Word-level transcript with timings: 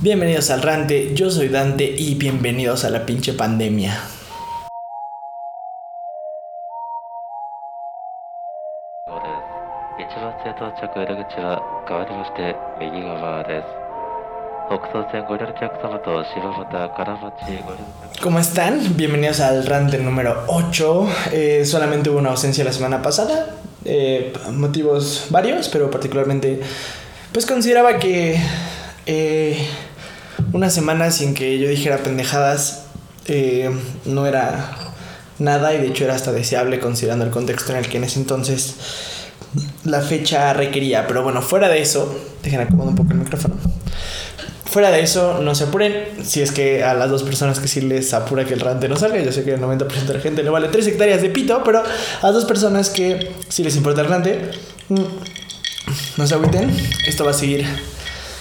Bienvenidos 0.00 0.50
al 0.50 0.62
Rante, 0.62 1.12
yo 1.12 1.28
soy 1.28 1.48
Dante 1.48 1.82
y 1.84 2.14
bienvenidos 2.14 2.84
a 2.84 2.90
la 2.90 3.04
pinche 3.04 3.32
pandemia. 3.32 4.00
¿Cómo 18.22 18.38
están? 18.38 18.96
Bienvenidos 18.96 19.40
al 19.40 19.66
Rante 19.66 19.98
número 19.98 20.44
8. 20.46 21.08
Eh, 21.32 21.64
solamente 21.64 22.08
hubo 22.08 22.20
una 22.20 22.30
ausencia 22.30 22.62
la 22.62 22.72
semana 22.72 23.02
pasada. 23.02 23.46
Eh, 23.84 24.32
motivos 24.52 25.26
varios, 25.30 25.68
pero 25.68 25.90
particularmente 25.90 26.60
pues 27.32 27.46
consideraba 27.46 27.98
que 27.98 28.40
eh, 29.06 29.58
una 30.52 30.70
semana 30.70 31.10
sin 31.10 31.34
que 31.34 31.58
yo 31.58 31.68
dijera 31.68 31.98
pendejadas 31.98 32.84
eh, 33.26 33.70
no 34.06 34.26
era 34.26 34.76
nada 35.38 35.74
y 35.74 35.78
de 35.78 35.88
hecho 35.88 36.04
era 36.04 36.14
hasta 36.14 36.32
deseable 36.32 36.80
considerando 36.80 37.24
el 37.24 37.30
contexto 37.30 37.72
en 37.72 37.78
el 37.78 37.88
que 37.88 37.98
en 37.98 38.04
ese 38.04 38.18
entonces 38.18 38.74
la 39.84 40.00
fecha 40.00 40.52
requería. 40.52 41.06
Pero 41.06 41.22
bueno, 41.22 41.42
fuera 41.42 41.68
de 41.68 41.80
eso, 41.80 42.18
dejen 42.42 42.60
acomodar 42.60 42.90
un 42.90 42.96
poco 42.96 43.12
el 43.12 43.18
micrófono. 43.18 43.56
Fuera 44.64 44.90
de 44.90 45.00
eso, 45.00 45.40
no 45.42 45.54
se 45.54 45.64
apuren. 45.64 46.24
Si 46.24 46.42
es 46.42 46.52
que 46.52 46.84
a 46.84 46.92
las 46.92 47.08
dos 47.08 47.22
personas 47.22 47.58
que 47.58 47.68
sí 47.68 47.80
les 47.80 48.12
apura 48.12 48.44
que 48.44 48.54
el 48.54 48.60
rante 48.60 48.88
no 48.88 48.96
salga, 48.96 49.18
yo 49.18 49.32
sé 49.32 49.44
que 49.44 49.54
el 49.54 49.60
90% 49.60 49.88
de 50.06 50.14
la 50.14 50.20
gente 50.20 50.42
le 50.42 50.50
vale 50.50 50.68
3 50.68 50.86
hectáreas 50.86 51.22
de 51.22 51.30
pito, 51.30 51.62
pero 51.64 51.80
a 51.80 52.26
las 52.26 52.34
dos 52.34 52.44
personas 52.44 52.90
que 52.90 53.32
sí 53.48 53.62
les 53.62 53.76
importa 53.76 54.02
el 54.02 54.08
rante, 54.08 54.50
mm, 54.88 55.04
no 56.18 56.26
se 56.26 56.34
agüiten. 56.34 56.70
Esto 57.06 57.24
va 57.24 57.30
a 57.30 57.34
seguir 57.34 57.64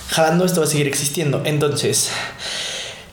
jalando, 0.09 0.45
esto 0.45 0.61
va 0.61 0.67
a 0.67 0.69
seguir 0.69 0.87
existiendo. 0.87 1.41
Entonces, 1.45 2.09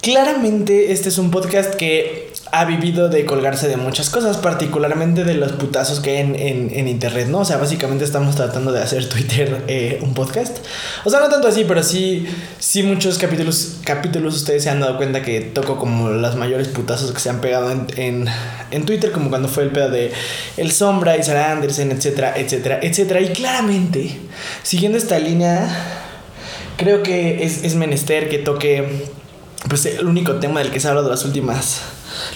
claramente 0.00 0.92
este 0.92 1.08
es 1.08 1.18
un 1.18 1.30
podcast 1.30 1.74
que 1.74 2.34
ha 2.54 2.64
vivido 2.66 3.08
de 3.08 3.24
colgarse 3.24 3.66
de 3.66 3.76
muchas 3.76 4.10
cosas, 4.10 4.36
particularmente 4.36 5.24
de 5.24 5.34
los 5.34 5.52
putazos 5.52 5.98
que 5.98 6.10
hay 6.10 6.18
en, 6.20 6.88
internet, 6.88 7.26
¿no? 7.26 7.38
O 7.38 7.44
sea, 7.44 7.56
básicamente 7.56 8.04
estamos 8.04 8.36
tratando 8.36 8.70
de 8.70 8.80
hacer 8.80 9.08
Twitter 9.08 9.62
eh, 9.66 9.98
un 10.02 10.14
podcast. 10.14 10.58
O 11.04 11.10
sea, 11.10 11.18
no 11.18 11.28
tanto 11.28 11.48
así, 11.48 11.64
pero 11.66 11.82
sí, 11.82 12.28
sí 12.60 12.84
muchos 12.84 13.18
capítulos, 13.18 13.78
capítulos 13.84 14.36
ustedes 14.36 14.62
se 14.62 14.70
han 14.70 14.78
dado 14.78 14.96
cuenta 14.98 15.20
que 15.22 15.40
toco 15.40 15.78
como 15.78 16.10
las 16.10 16.36
mayores 16.36 16.68
putazos 16.68 17.10
que 17.10 17.18
se 17.18 17.28
han 17.28 17.40
pegado 17.40 17.72
en, 17.72 18.28
en, 18.70 18.86
Twitter, 18.86 19.10
como 19.10 19.30
cuando 19.30 19.48
fue 19.48 19.64
el 19.64 19.70
pedo 19.70 19.90
de 19.90 20.12
El 20.56 20.70
Sombra, 20.70 21.16
Isara 21.16 21.50
Anderson, 21.50 21.90
etcétera, 21.90 22.34
etcétera, 22.36 22.78
etcétera. 22.80 23.20
Y 23.20 23.28
claramente, 23.30 24.16
siguiendo 24.62 24.96
esta 24.96 25.18
línea, 25.18 26.03
creo 26.76 27.02
que 27.02 27.44
es, 27.44 27.64
es 27.64 27.74
menester 27.74 28.28
que 28.28 28.38
toque 28.38 29.04
pues 29.68 29.86
el 29.86 30.06
único 30.06 30.34
tema 30.34 30.60
del 30.60 30.70
que 30.70 30.80
se 30.80 30.88
ha 30.88 30.90
hablado 30.90 31.08
las 31.08 31.24
últimas 31.24 31.80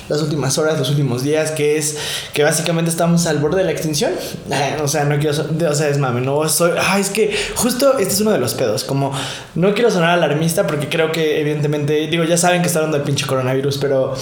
las 0.08 0.22
últimas 0.22 0.58
horas, 0.58 0.78
los 0.78 0.90
últimos 0.90 1.22
días, 1.22 1.50
que 1.52 1.76
es 1.76 1.96
que 2.32 2.42
básicamente 2.42 2.90
estamos 2.90 3.26
al 3.26 3.38
borde 3.38 3.58
de 3.58 3.64
la 3.64 3.72
extinción. 3.72 4.12
o 4.82 4.88
sea, 4.88 5.04
no 5.04 5.18
quiero, 5.18 5.36
o 5.70 5.74
sea, 5.74 5.88
es 5.88 5.98
mami, 5.98 6.20
no 6.20 6.48
soy, 6.48 6.72
ah, 6.78 6.98
es 6.98 7.10
que 7.10 7.36
justo 7.54 7.98
este 7.98 8.14
es 8.14 8.20
uno 8.20 8.32
de 8.32 8.38
los 8.38 8.54
pedos, 8.54 8.84
como 8.84 9.12
no 9.54 9.74
quiero 9.74 9.90
sonar 9.90 10.10
alarmista 10.10 10.66
porque 10.66 10.88
creo 10.88 11.12
que 11.12 11.40
evidentemente, 11.40 12.06
digo, 12.08 12.24
ya 12.24 12.36
saben 12.36 12.60
que 12.62 12.68
está 12.68 12.80
hablando 12.80 12.96
del 12.96 13.06
pinche 13.06 13.26
coronavirus, 13.26 13.78
pero 13.78 14.14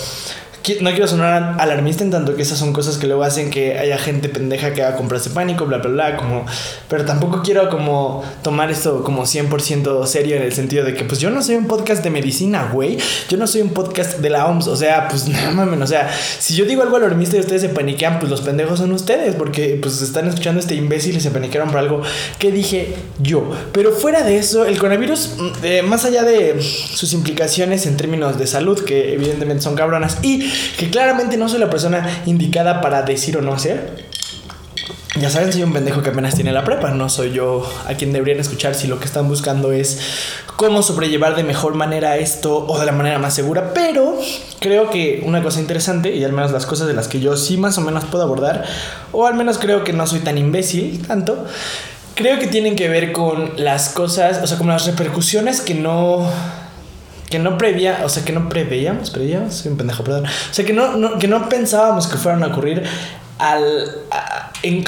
no 0.80 0.90
quiero 0.90 1.06
sonar 1.06 1.56
alarmista 1.58 2.02
en 2.02 2.10
tanto 2.10 2.34
que 2.34 2.42
esas 2.42 2.58
son 2.58 2.72
cosas 2.72 2.98
que 2.98 3.06
luego 3.06 3.22
hacen 3.22 3.50
que 3.50 3.78
haya 3.78 3.98
gente 3.98 4.28
pendeja 4.28 4.72
que 4.72 4.82
haga 4.82 4.96
comprarse 4.96 5.30
pánico, 5.30 5.64
bla, 5.64 5.78
bla, 5.78 5.90
bla, 5.90 6.16
como, 6.16 6.44
pero 6.88 7.04
tampoco 7.04 7.42
quiero 7.42 7.68
como 7.70 8.24
tomar 8.42 8.70
esto 8.70 9.04
como 9.04 9.22
100% 9.22 10.06
serio 10.06 10.36
en 10.36 10.42
el 10.42 10.52
sentido 10.52 10.84
de 10.84 10.94
que 10.94 11.04
pues 11.04 11.20
yo 11.20 11.30
no 11.30 11.42
soy 11.42 11.54
un 11.56 11.66
podcast 11.66 12.02
de 12.02 12.10
medicina, 12.10 12.70
güey, 12.72 12.98
yo 13.28 13.36
no 13.36 13.46
soy 13.46 13.62
un 13.62 13.70
podcast 13.70 14.18
de 14.18 14.30
la 14.30 14.46
OMS, 14.46 14.66
o 14.66 14.76
sea, 14.76 15.08
pues 15.08 15.28
no 15.28 15.52
mames, 15.52 15.80
o 15.80 15.86
sea, 15.86 16.10
si 16.38 16.54
yo 16.54 16.64
digo 16.64 16.82
algo 16.82 16.96
alarmista 16.96 17.36
y 17.36 17.40
ustedes 17.40 17.62
se 17.62 17.68
paniquean, 17.68 18.18
pues 18.18 18.30
los 18.30 18.40
pendejos 18.40 18.78
son 18.78 18.92
ustedes, 18.92 19.34
porque 19.36 19.78
pues 19.80 20.02
están 20.02 20.26
escuchando 20.26 20.60
este 20.60 20.74
imbécil 20.74 21.16
y 21.16 21.20
se 21.20 21.30
paniquearon 21.30 21.70
por 21.70 21.78
algo 21.78 22.02
que 22.38 22.50
dije 22.50 22.94
yo, 23.18 23.50
pero 23.72 23.92
fuera 23.92 24.22
de 24.22 24.38
eso, 24.38 24.64
el 24.64 24.78
coronavirus, 24.78 25.34
mm, 25.38 25.48
eh, 25.62 25.82
más 25.82 26.04
allá 26.04 26.24
de 26.24 26.60
sus 26.60 27.12
implicaciones 27.12 27.86
en 27.86 27.96
términos 27.96 28.38
de 28.38 28.46
salud, 28.46 28.82
que 28.84 29.14
evidentemente 29.14 29.62
son 29.62 29.74
cabronas, 29.74 30.18
y 30.22 30.50
que 30.78 30.90
claramente 30.90 31.36
no 31.36 31.48
soy 31.48 31.60
la 31.60 31.70
persona 31.70 32.22
indicada 32.26 32.80
para 32.80 33.02
decir 33.02 33.36
o 33.36 33.42
no 33.42 33.52
hacer. 33.52 34.04
Ya 35.20 35.30
saben, 35.30 35.50
soy 35.50 35.62
un 35.62 35.72
pendejo 35.72 36.02
que 36.02 36.10
apenas 36.10 36.34
tiene 36.34 36.52
la 36.52 36.62
prepa, 36.62 36.90
no 36.90 37.08
soy 37.08 37.32
yo 37.32 37.66
a 37.88 37.94
quien 37.94 38.12
deberían 38.12 38.38
escuchar 38.38 38.74
si 38.74 38.86
lo 38.86 38.98
que 38.98 39.06
están 39.06 39.26
buscando 39.28 39.72
es 39.72 39.98
cómo 40.56 40.82
sobrellevar 40.82 41.36
de 41.36 41.42
mejor 41.42 41.74
manera 41.74 42.18
esto 42.18 42.66
o 42.66 42.78
de 42.78 42.84
la 42.84 42.92
manera 42.92 43.18
más 43.18 43.34
segura, 43.34 43.72
pero 43.72 44.18
creo 44.60 44.90
que 44.90 45.22
una 45.24 45.42
cosa 45.42 45.60
interesante, 45.60 46.14
y 46.14 46.22
al 46.22 46.32
menos 46.32 46.50
las 46.50 46.66
cosas 46.66 46.86
de 46.86 46.92
las 46.92 47.08
que 47.08 47.20
yo 47.20 47.36
sí 47.38 47.56
más 47.56 47.78
o 47.78 47.80
menos 47.80 48.04
puedo 48.04 48.24
abordar, 48.24 48.64
o 49.12 49.26
al 49.26 49.34
menos 49.34 49.56
creo 49.56 49.84
que 49.84 49.94
no 49.94 50.06
soy 50.06 50.20
tan 50.20 50.36
imbécil 50.36 51.06
tanto, 51.06 51.46
creo 52.14 52.38
que 52.38 52.46
tienen 52.46 52.76
que 52.76 52.88
ver 52.88 53.12
con 53.12 53.52
las 53.56 53.88
cosas, 53.88 54.42
o 54.42 54.46
sea, 54.46 54.58
como 54.58 54.70
las 54.70 54.84
repercusiones 54.84 55.62
que 55.62 55.74
no 55.74 56.30
que 57.28 57.38
no 57.38 57.58
previa, 57.58 58.00
o 58.04 58.08
sea, 58.08 58.24
que 58.24 58.32
no 58.32 58.48
preveíamos, 58.48 59.10
preveíamos, 59.10 59.54
soy 59.54 59.72
un 59.72 59.78
pendejo, 59.78 60.04
perdón. 60.04 60.26
O 60.26 60.54
sea, 60.54 60.64
que 60.64 60.72
no, 60.72 61.18
que 61.18 61.28
no 61.28 61.48
pensábamos 61.48 62.06
que 62.06 62.16
fueran 62.16 62.42
a 62.44 62.48
ocurrir 62.48 62.82
al 63.38 64.04
en, 64.62 64.84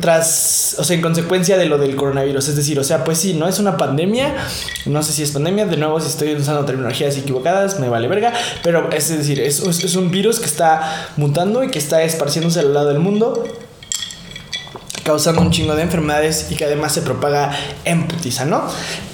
tras, 0.00 0.76
o 0.78 0.84
sea, 0.84 0.96
en 0.96 1.02
consecuencia 1.02 1.58
de 1.58 1.66
lo 1.66 1.78
del 1.78 1.96
coronavirus. 1.96 2.48
Es 2.48 2.56
decir, 2.56 2.78
o 2.78 2.84
sea, 2.84 3.04
pues 3.04 3.18
sí, 3.18 3.34
no 3.34 3.48
es 3.48 3.58
una 3.58 3.76
pandemia, 3.76 4.34
no 4.86 5.02
sé 5.02 5.12
si 5.12 5.22
es 5.22 5.30
pandemia, 5.30 5.66
de 5.66 5.76
nuevo, 5.76 6.00
si 6.00 6.08
estoy 6.08 6.34
usando 6.34 6.64
terminologías 6.64 7.16
equivocadas, 7.16 7.78
me 7.78 7.88
vale 7.88 8.08
verga, 8.08 8.32
pero 8.62 8.90
es 8.92 9.08
decir, 9.08 9.40
es, 9.40 9.60
es 9.60 9.96
un 9.96 10.10
virus 10.10 10.40
que 10.40 10.46
está 10.46 11.08
mutando 11.16 11.62
y 11.62 11.68
que 11.68 11.78
está 11.78 12.02
esparciéndose 12.02 12.60
al 12.60 12.72
lado 12.72 12.88
del 12.88 12.98
mundo 12.98 13.44
causando 15.06 15.40
un 15.40 15.52
chingo 15.52 15.76
de 15.76 15.82
enfermedades 15.82 16.48
y 16.50 16.56
que 16.56 16.64
además 16.64 16.92
se 16.92 17.00
propaga 17.00 17.56
en 17.84 18.08
putiza, 18.08 18.44
¿no? 18.44 18.64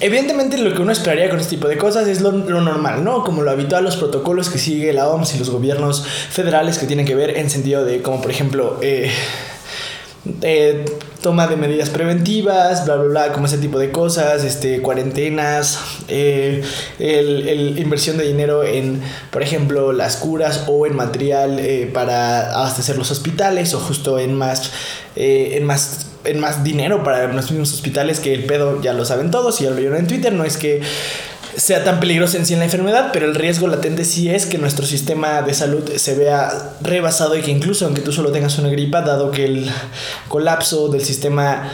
Evidentemente 0.01 0.57
lo 0.57 0.75
que 0.75 0.81
uno 0.81 0.91
esperaría 0.91 1.29
con 1.29 1.39
este 1.39 1.57
tipo 1.57 1.69
de 1.69 1.77
cosas 1.77 2.09
es 2.09 2.23
lo, 2.23 2.33
normal, 2.33 3.05
¿no? 3.05 3.23
Como 3.23 3.43
lo 3.43 3.51
habitual, 3.51 3.85
los 3.85 3.97
protocolos 3.97 4.49
que 4.49 4.59
sigue 4.59 4.95
la 4.95 5.09
OMS 5.09 5.35
y 5.35 5.39
los 5.39 5.51
gobiernos 5.51 6.07
federales 6.31 6.79
que 6.79 6.87
tienen 6.87 7.05
que 7.05 7.15
ver 7.15 7.37
en 7.37 7.51
sentido 7.51 7.85
de, 7.85 8.01
como 8.01 8.23
por 8.23 8.31
ejemplo, 8.31 8.79
eh, 8.81 9.13
eh, 10.41 10.85
toma 11.23 11.47
de 11.47 11.57
medidas 11.57 11.89
preventivas, 11.91 12.85
bla, 12.85 12.97
bla, 12.97 13.05
bla, 13.05 13.33
como 13.33 13.47
ese 13.47 13.59
tipo 13.59 13.79
de 13.79 13.91
cosas, 13.91 14.45
este, 14.45 14.83
cuarentenas, 14.83 15.79
eh, 16.09 16.63
el, 16.99 17.79
inversión 17.79 18.19
de 18.19 18.25
dinero 18.25 18.65
en, 18.65 19.01
por 19.31 19.43
ejemplo, 19.43 19.93
las 19.93 20.17
curas 20.17 20.65
o 20.67 20.87
en 20.87 20.97
material 20.97 21.59
eh, 21.59 21.91
para 21.93 22.51
abastecer 22.51 22.99
los 22.99 23.11
hospitales 23.11 23.73
o 23.75 23.81
justo 23.81 24.19
en 24.19 24.35
más, 24.35 24.73
en 25.17 25.65
más 25.65 26.09
en 26.25 26.39
más 26.39 26.63
dinero 26.63 27.03
para 27.03 27.27
los 27.33 27.51
mismos 27.51 27.73
hospitales 27.73 28.21
que 28.21 28.33
el 28.33 28.45
pedo 28.45 28.81
ya 28.81 28.93
lo 28.93 29.05
saben 29.05 29.31
todos 29.31 29.61
y 29.61 29.65
ya 29.65 29.71
lo 29.71 29.77
vieron 29.77 29.99
en 29.99 30.07
Twitter, 30.07 30.33
no 30.33 30.45
es 30.45 30.57
que 30.57 30.83
sea 31.57 31.85
tan 31.85 32.01
peligrosa 32.01 32.39
en 32.39 32.47
sí 32.47 32.57
la 32.57 32.65
enfermedad, 32.65 33.11
pero 33.13 33.27
el 33.27 33.35
riesgo 33.35 33.67
latente 33.69 34.05
sí 34.05 34.31
es 34.31 34.47
que 34.47 34.59
nuestro 34.59 34.87
sistema 34.87 35.43
de 35.43 35.55
salud 35.55 35.91
se 35.97 36.15
vea 36.15 36.75
rebasado 36.81 37.37
y 37.37 37.43
que 37.43 37.51
incluso 37.51 37.87
aunque 37.87 38.01
tú 38.01 38.13
solo 38.13 38.33
tengas 38.33 38.59
una 38.59 38.69
gripa, 38.69 39.03
dado 39.03 39.31
que 39.31 39.45
el 39.45 39.71
colapso 40.29 40.89
del 40.89 41.03
sistema 41.03 41.71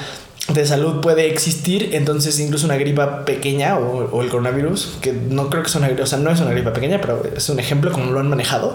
de 0.48 0.64
salud 0.64 1.00
puede 1.02 1.30
existir, 1.30 1.90
entonces 1.92 2.40
incluso 2.40 2.64
una 2.64 2.76
gripa 2.76 3.26
pequeña 3.26 3.78
o, 3.78 4.22
el 4.22 4.30
coronavirus, 4.30 4.96
que 5.02 5.12
no 5.12 5.50
creo 5.50 5.62
que 5.62 5.68
sea 5.68 5.80
una 5.80 5.88
gripa, 5.88 6.04
o 6.04 6.06
sea, 6.06 6.18
no 6.18 6.30
es 6.30 6.40
una 6.40 6.52
gripa 6.52 6.72
pequeña, 6.72 7.00
pero 7.02 7.22
es 7.36 7.48
un 7.50 7.60
ejemplo 7.60 7.92
como 7.92 8.12
lo 8.12 8.20
han 8.20 8.28
manejado, 8.28 8.74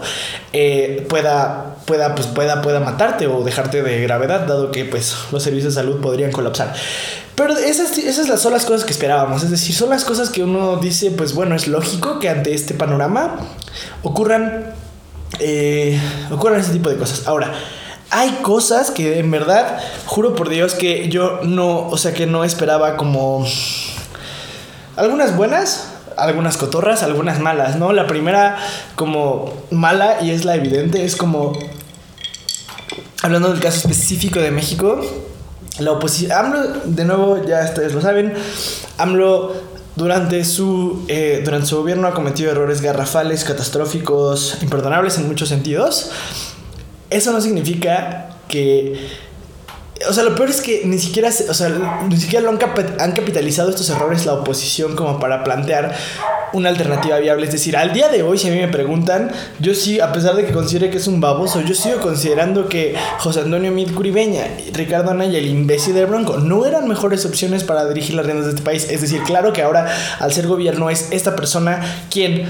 eh, 0.53 1.03
pueda, 1.09 1.77
pueda, 1.85 2.13
pues, 2.13 2.27
pueda, 2.27 2.61
pueda 2.61 2.79
matarte 2.79 3.25
o 3.25 3.43
dejarte 3.43 3.81
de 3.81 4.01
gravedad, 4.01 4.41
dado 4.41 4.71
que 4.71 4.85
pues, 4.85 5.15
los 5.31 5.41
servicios 5.41 5.73
de 5.73 5.81
salud 5.81 5.99
podrían 5.99 6.31
colapsar. 6.31 6.75
Pero 7.35 7.57
esas, 7.57 7.97
esas 7.97 8.39
son 8.39 8.53
las 8.53 8.65
cosas 8.65 8.85
que 8.85 8.91
esperábamos, 8.91 9.43
es 9.43 9.49
decir, 9.49 9.73
son 9.73 9.89
las 9.89 10.05
cosas 10.05 10.29
que 10.29 10.43
uno 10.43 10.77
dice, 10.77 11.11
pues 11.11 11.33
bueno, 11.33 11.55
es 11.55 11.67
lógico 11.67 12.19
que 12.19 12.29
ante 12.29 12.53
este 12.53 12.75
panorama 12.75 13.37
ocurran, 14.03 14.73
eh, 15.39 15.99
ocurran 16.31 16.59
ese 16.59 16.73
tipo 16.73 16.89
de 16.89 16.97
cosas. 16.97 17.27
Ahora, 17.27 17.53
hay 18.11 18.29
cosas 18.43 18.91
que 18.91 19.17
en 19.17 19.31
verdad, 19.31 19.79
juro 20.05 20.35
por 20.35 20.49
Dios 20.49 20.75
que 20.75 21.09
yo 21.09 21.39
no, 21.41 21.87
o 21.87 21.97
sea, 21.97 22.13
que 22.13 22.27
no 22.27 22.43
esperaba 22.43 22.95
como... 22.95 23.45
Algunas 24.95 25.35
buenas, 25.35 25.87
algunas 26.17 26.57
cotorras, 26.57 27.01
algunas 27.01 27.39
malas, 27.39 27.77
¿no? 27.77 27.91
La 27.91 28.05
primera 28.05 28.57
como 28.95 29.51
mala 29.71 30.17
y 30.21 30.29
es 30.29 30.45
la 30.45 30.53
evidente, 30.53 31.03
es 31.03 31.15
como... 31.15 31.53
Hablando 33.23 33.49
del 33.49 33.59
caso 33.59 33.77
específico 33.77 34.39
de 34.39 34.51
México, 34.51 35.01
la 35.79 35.91
oposición... 35.91 36.31
AMLO, 36.31 36.61
de 36.85 37.05
nuevo, 37.05 37.45
ya 37.45 37.63
ustedes 37.63 37.93
lo 37.93 38.01
saben, 38.01 38.33
AMLO 38.97 39.53
durante 39.95 40.43
su, 40.43 41.05
eh, 41.07 41.41
durante 41.43 41.67
su 41.67 41.77
gobierno 41.77 42.07
ha 42.07 42.13
cometido 42.13 42.51
errores 42.51 42.81
garrafales, 42.81 43.43
catastróficos, 43.43 44.57
imperdonables 44.61 45.17
en 45.17 45.27
muchos 45.27 45.49
sentidos. 45.49 46.11
Eso 47.09 47.31
no 47.31 47.41
significa 47.41 48.29
que... 48.47 49.09
O 50.09 50.13
sea, 50.13 50.23
lo 50.23 50.35
peor 50.35 50.49
es 50.49 50.59
que 50.59 50.81
ni 50.85 50.97
siquiera, 50.97 51.29
o 51.29 51.53
sea, 51.53 52.03
ni 52.09 52.17
siquiera 52.17 52.43
lo 52.43 52.49
han, 52.49 52.59
han 52.99 53.11
capitalizado 53.13 53.69
estos 53.69 53.89
errores 53.89 54.25
la 54.25 54.33
oposición 54.33 54.95
como 54.95 55.19
para 55.19 55.43
plantear 55.43 55.95
una 56.53 56.69
alternativa 56.69 57.17
viable. 57.17 57.45
Es 57.45 57.51
decir, 57.51 57.75
al 57.75 57.91
día 57.93 58.09
de 58.09 58.23
hoy, 58.23 58.37
si 58.37 58.47
a 58.47 58.51
mí 58.51 58.57
me 58.57 58.67
preguntan, 58.67 59.31
yo 59.59 59.73
sí, 59.73 59.99
a 59.99 60.11
pesar 60.11 60.35
de 60.35 60.45
que 60.45 60.53
considere 60.53 60.89
que 60.89 60.97
es 60.97 61.07
un 61.07 61.19
baboso, 61.19 61.61
yo 61.61 61.75
sigo 61.75 61.99
considerando 61.99 62.69
que 62.69 62.95
José 63.19 63.41
Antonio 63.41 63.71
Mid 63.71 63.93
Curibeña, 63.93 64.43
Ricardo 64.73 65.11
Anaya, 65.11 65.37
el 65.37 65.47
imbécil 65.47 65.95
del 65.95 66.05
Bronco, 66.05 66.37
no 66.37 66.65
eran 66.65 66.87
mejores 66.87 67.25
opciones 67.25 67.63
para 67.63 67.87
dirigir 67.87 68.15
las 68.15 68.25
riendas 68.25 68.45
de 68.45 68.51
este 68.51 68.63
país. 68.63 68.87
Es 68.89 69.01
decir, 69.01 69.21
claro 69.23 69.51
que 69.51 69.61
ahora, 69.61 69.93
al 70.19 70.31
ser 70.31 70.47
gobierno, 70.47 70.89
es 70.89 71.07
esta 71.11 71.35
persona 71.35 71.81
quien 72.09 72.45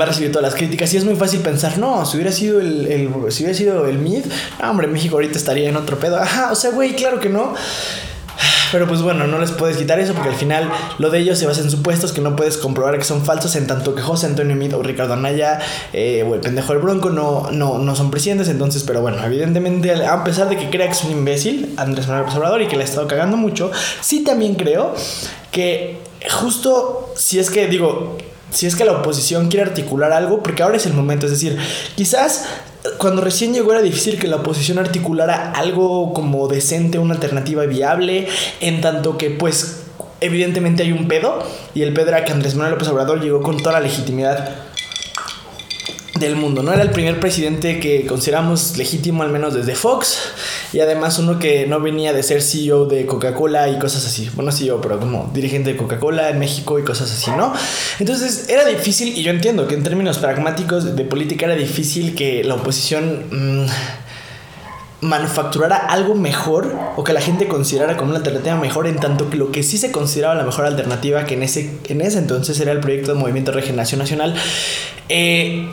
va 0.00 0.04
a 0.04 0.08
recibir 0.08 0.30
todas 0.30 0.50
las 0.50 0.54
críticas 0.54 0.92
y 0.94 0.96
es 0.96 1.04
muy 1.04 1.16
fácil 1.16 1.40
pensar, 1.40 1.78
no, 1.78 2.04
si 2.06 2.16
hubiera 2.16 2.32
sido 2.32 2.60
el, 2.60 2.86
el 2.86 3.32
si 3.32 3.42
hubiera 3.42 3.56
sido 3.56 3.86
el 3.86 3.98
MID, 3.98 4.24
hombre, 4.62 4.86
México 4.86 5.16
ahorita 5.16 5.38
estaría 5.38 5.68
en 5.68 5.76
otro 5.76 5.98
pedo. 5.98 6.18
Ajá, 6.18 6.52
o 6.52 6.54
sea, 6.54 6.70
güey, 6.70 6.94
claro 6.94 7.20
que 7.20 7.28
no. 7.28 7.54
Pero 8.72 8.88
pues 8.88 9.02
bueno, 9.02 9.26
no 9.26 9.38
les 9.38 9.52
puedes 9.52 9.76
quitar 9.76 10.00
eso 10.00 10.14
porque 10.14 10.30
al 10.30 10.34
final 10.34 10.70
lo 10.98 11.10
de 11.10 11.18
ellos 11.18 11.38
se 11.38 11.46
basa 11.46 11.60
en 11.60 11.70
supuestos 11.70 12.12
que 12.12 12.22
no 12.22 12.34
puedes 12.34 12.56
comprobar 12.56 12.98
que 12.98 13.04
son 13.04 13.24
falsos 13.24 13.54
en 13.54 13.66
tanto 13.66 13.94
que 13.94 14.02
José 14.02 14.26
Antonio 14.26 14.56
Mid 14.56 14.74
o 14.74 14.82
Ricardo 14.82 15.12
Anaya 15.12 15.60
eh, 15.92 16.24
o 16.26 16.34
el 16.34 16.40
pendejo 16.40 16.72
del 16.72 16.82
Bronco 16.82 17.10
no, 17.10 17.94
son 17.94 18.10
presidentes. 18.10 18.48
Entonces, 18.48 18.82
pero 18.84 19.02
bueno, 19.02 19.22
evidentemente, 19.24 19.92
a 20.04 20.24
pesar 20.24 20.48
de 20.48 20.56
que 20.56 20.70
crea 20.70 20.86
que 20.86 20.92
es 20.92 21.04
un 21.04 21.12
imbécil, 21.12 21.74
Andrés 21.76 22.08
Manuel 22.08 22.30
Obrador 22.34 22.62
y 22.62 22.66
que 22.66 22.76
le 22.76 22.82
ha 22.82 22.86
estado 22.86 23.06
cagando 23.06 23.36
mucho, 23.36 23.70
sí 24.00 24.24
también 24.24 24.54
creo 24.54 24.94
que 25.50 26.00
justo 26.30 27.12
si 27.16 27.38
es 27.38 27.50
que 27.50 27.66
digo, 27.66 28.16
si 28.50 28.66
es 28.66 28.74
que 28.74 28.84
la 28.84 28.92
oposición 28.92 29.48
quiere 29.48 29.68
articular 29.68 30.12
algo, 30.12 30.42
porque 30.42 30.62
ahora 30.62 30.76
es 30.76 30.86
el 30.86 30.94
momento, 30.94 31.26
es 31.26 31.32
decir, 31.32 31.58
quizás 31.94 32.46
cuando 32.98 33.22
recién 33.22 33.52
llegó 33.52 33.72
era 33.72 33.82
difícil 33.82 34.18
que 34.18 34.28
la 34.28 34.36
oposición 34.36 34.78
articulara 34.78 35.52
algo 35.52 36.12
como 36.12 36.48
decente, 36.48 36.98
una 36.98 37.14
alternativa 37.14 37.64
viable, 37.64 38.28
en 38.60 38.80
tanto 38.80 39.16
que 39.18 39.30
pues 39.30 39.82
evidentemente 40.20 40.82
hay 40.82 40.92
un 40.92 41.08
pedo, 41.08 41.42
y 41.74 41.82
el 41.82 41.92
pedo 41.92 42.08
era 42.08 42.24
que 42.24 42.32
Andrés 42.32 42.54
Manuel 42.54 42.74
López 42.74 42.88
Obrador 42.88 43.20
llegó 43.20 43.42
con 43.42 43.56
toda 43.58 43.72
la 43.72 43.80
legitimidad 43.80 44.71
del 46.26 46.36
mundo. 46.36 46.62
No 46.62 46.72
era 46.72 46.82
el 46.82 46.90
primer 46.90 47.20
presidente 47.20 47.80
que 47.80 48.06
consideramos 48.06 48.76
legítimo, 48.76 49.22
al 49.22 49.30
menos 49.30 49.54
desde 49.54 49.74
Fox, 49.74 50.18
y 50.72 50.80
además 50.80 51.18
uno 51.18 51.38
que 51.38 51.66
no 51.66 51.80
venía 51.80 52.12
de 52.12 52.22
ser 52.22 52.42
CEO 52.42 52.86
de 52.86 53.06
Coca-Cola 53.06 53.68
y 53.68 53.78
cosas 53.78 54.06
así. 54.06 54.30
Bueno, 54.34 54.52
CEO, 54.52 54.80
pero 54.80 54.98
como 54.98 55.30
dirigente 55.32 55.72
de 55.72 55.76
Coca-Cola 55.76 56.30
en 56.30 56.38
México 56.38 56.78
y 56.78 56.84
cosas 56.84 57.10
así, 57.12 57.30
¿no? 57.30 57.52
Entonces 57.98 58.48
era 58.48 58.64
difícil, 58.64 59.16
y 59.16 59.22
yo 59.22 59.30
entiendo 59.30 59.66
que 59.66 59.74
en 59.74 59.82
términos 59.82 60.18
pragmáticos 60.18 60.96
de 60.96 61.04
política 61.04 61.46
era 61.46 61.54
difícil 61.54 62.14
que 62.14 62.44
la 62.44 62.54
oposición... 62.54 63.24
Mmm, 63.30 63.66
manufacturara 65.02 65.76
algo 65.76 66.14
mejor 66.14 66.76
o 66.96 67.02
que 67.02 67.12
la 67.12 67.20
gente 67.20 67.48
considerara 67.48 67.96
como 67.96 68.10
una 68.10 68.18
alternativa 68.18 68.54
mejor 68.54 68.86
en 68.86 68.96
tanto 68.96 69.28
que 69.28 69.36
lo 69.36 69.50
que 69.50 69.64
sí 69.64 69.76
se 69.76 69.90
consideraba 69.90 70.36
la 70.36 70.44
mejor 70.44 70.64
alternativa 70.64 71.24
que 71.24 71.34
en 71.34 71.42
ese, 71.42 71.76
en 71.88 72.00
ese 72.00 72.18
entonces 72.18 72.58
era 72.60 72.70
el 72.70 72.78
proyecto 72.78 73.12
de 73.12 73.18
Movimiento 73.18 73.50
de 73.50 73.56
Regeneración 73.56 73.98
Nacional 73.98 74.36
eh, 75.08 75.68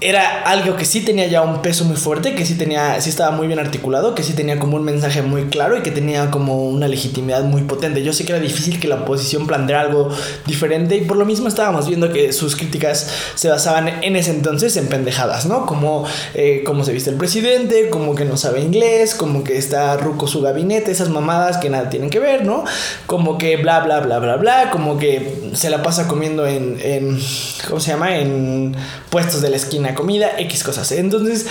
era 0.00 0.42
algo 0.42 0.76
que 0.76 0.84
sí 0.84 1.00
tenía 1.00 1.26
ya 1.26 1.40
un 1.40 1.62
peso 1.62 1.84
muy 1.84 1.96
fuerte, 1.96 2.34
que 2.34 2.44
sí 2.44 2.54
tenía, 2.54 3.00
sí 3.00 3.08
estaba 3.08 3.30
muy 3.30 3.46
bien 3.46 3.58
articulado, 3.58 4.14
que 4.14 4.22
sí 4.22 4.34
tenía 4.34 4.58
como 4.58 4.76
un 4.76 4.84
mensaje 4.84 5.22
muy 5.22 5.44
claro 5.44 5.78
y 5.78 5.82
que 5.82 5.90
tenía 5.90 6.30
como 6.30 6.68
una 6.68 6.86
legitimidad 6.86 7.44
muy 7.44 7.62
potente. 7.62 8.02
Yo 8.02 8.12
sé 8.12 8.26
que 8.26 8.32
era 8.32 8.40
difícil 8.40 8.78
que 8.78 8.88
la 8.88 8.96
oposición 8.96 9.46
planteara 9.46 9.82
algo 9.82 10.10
diferente 10.46 10.96
y 10.96 11.02
por 11.02 11.16
lo 11.16 11.24
mismo 11.24 11.48
estábamos 11.48 11.88
viendo 11.88 12.12
que 12.12 12.34
sus 12.34 12.56
críticas 12.56 13.08
se 13.34 13.48
basaban 13.48 14.02
en 14.02 14.16
ese 14.16 14.32
entonces 14.32 14.76
en 14.76 14.88
pendejadas, 14.88 15.46
¿no? 15.46 15.64
Como 15.64 16.04
eh, 16.34 16.62
cómo 16.66 16.84
se 16.84 16.92
viste 16.92 17.08
el 17.08 17.16
presidente, 17.16 17.88
como 17.88 18.14
que 18.14 18.26
no 18.26 18.36
sabe 18.36 18.60
inglés, 18.60 19.14
como 19.14 19.44
que 19.44 19.56
está 19.56 19.96
ruco 19.96 20.26
su 20.26 20.42
gabinete, 20.42 20.90
esas 20.90 21.08
mamadas 21.08 21.56
que 21.56 21.70
nada 21.70 21.88
tienen 21.88 22.10
que 22.10 22.18
ver, 22.18 22.44
¿no? 22.44 22.64
Como 23.06 23.38
que 23.38 23.56
bla, 23.56 23.80
bla, 23.80 24.00
bla, 24.00 24.18
bla, 24.18 24.36
bla, 24.36 24.70
como 24.70 24.98
que 24.98 25.50
se 25.54 25.70
la 25.70 25.82
pasa 25.82 26.06
comiendo 26.06 26.46
en, 26.46 26.78
en 26.82 27.18
¿cómo 27.66 27.80
se 27.80 27.92
llama? 27.92 28.18
En 28.18 28.76
puestos 29.08 29.40
de 29.40 29.48
la 29.48 29.56
esquina 29.56 29.85
comida, 29.94 30.32
X 30.38 30.64
cosas. 30.64 30.90
Entonces, 30.92 31.46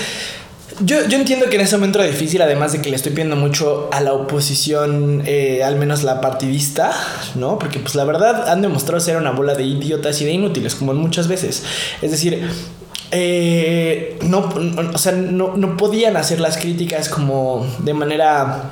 yo, 0.82 1.06
yo, 1.08 1.18
entiendo 1.18 1.46
que 1.50 1.56
en 1.56 1.62
ese 1.62 1.78
momento 1.78 2.00
era 2.00 2.10
difícil, 2.10 2.42
además 2.42 2.74
de 2.74 2.82
que 2.82 2.90
le 2.90 2.98
estoy 2.98 3.14
pidiendo 3.14 3.38
mucho 3.38 3.90
a 3.94 4.02
la 4.02 4.14
oposición, 4.14 5.24
eh, 5.26 5.64
al 5.64 5.78
menos 5.78 6.04
la 6.04 6.20
partidista, 6.20 6.92
¿no? 7.36 7.58
Porque 7.58 7.80
pues 7.80 7.96
la 7.96 8.04
verdad 8.04 8.50
han 8.50 8.62
demostrado 8.62 9.00
ser 9.00 9.16
una 9.16 9.32
bola 9.32 9.56
de 9.56 9.64
idiotas 9.64 10.20
y 10.22 10.26
de 10.26 10.32
inútiles, 10.32 10.76
como 10.76 10.94
muchas 10.94 11.30
veces. 11.30 11.64
Es 12.02 12.12
decir, 12.12 12.46
eh, 13.12 14.18
no, 14.24 14.50
o 14.94 14.98
sea, 14.98 15.14
no, 15.14 15.56
no 15.56 15.78
podían 15.78 16.18
hacer 16.18 16.42
las 16.42 16.58
críticas 16.58 17.08
como 17.08 17.66
de 17.80 17.94
manera 17.94 18.72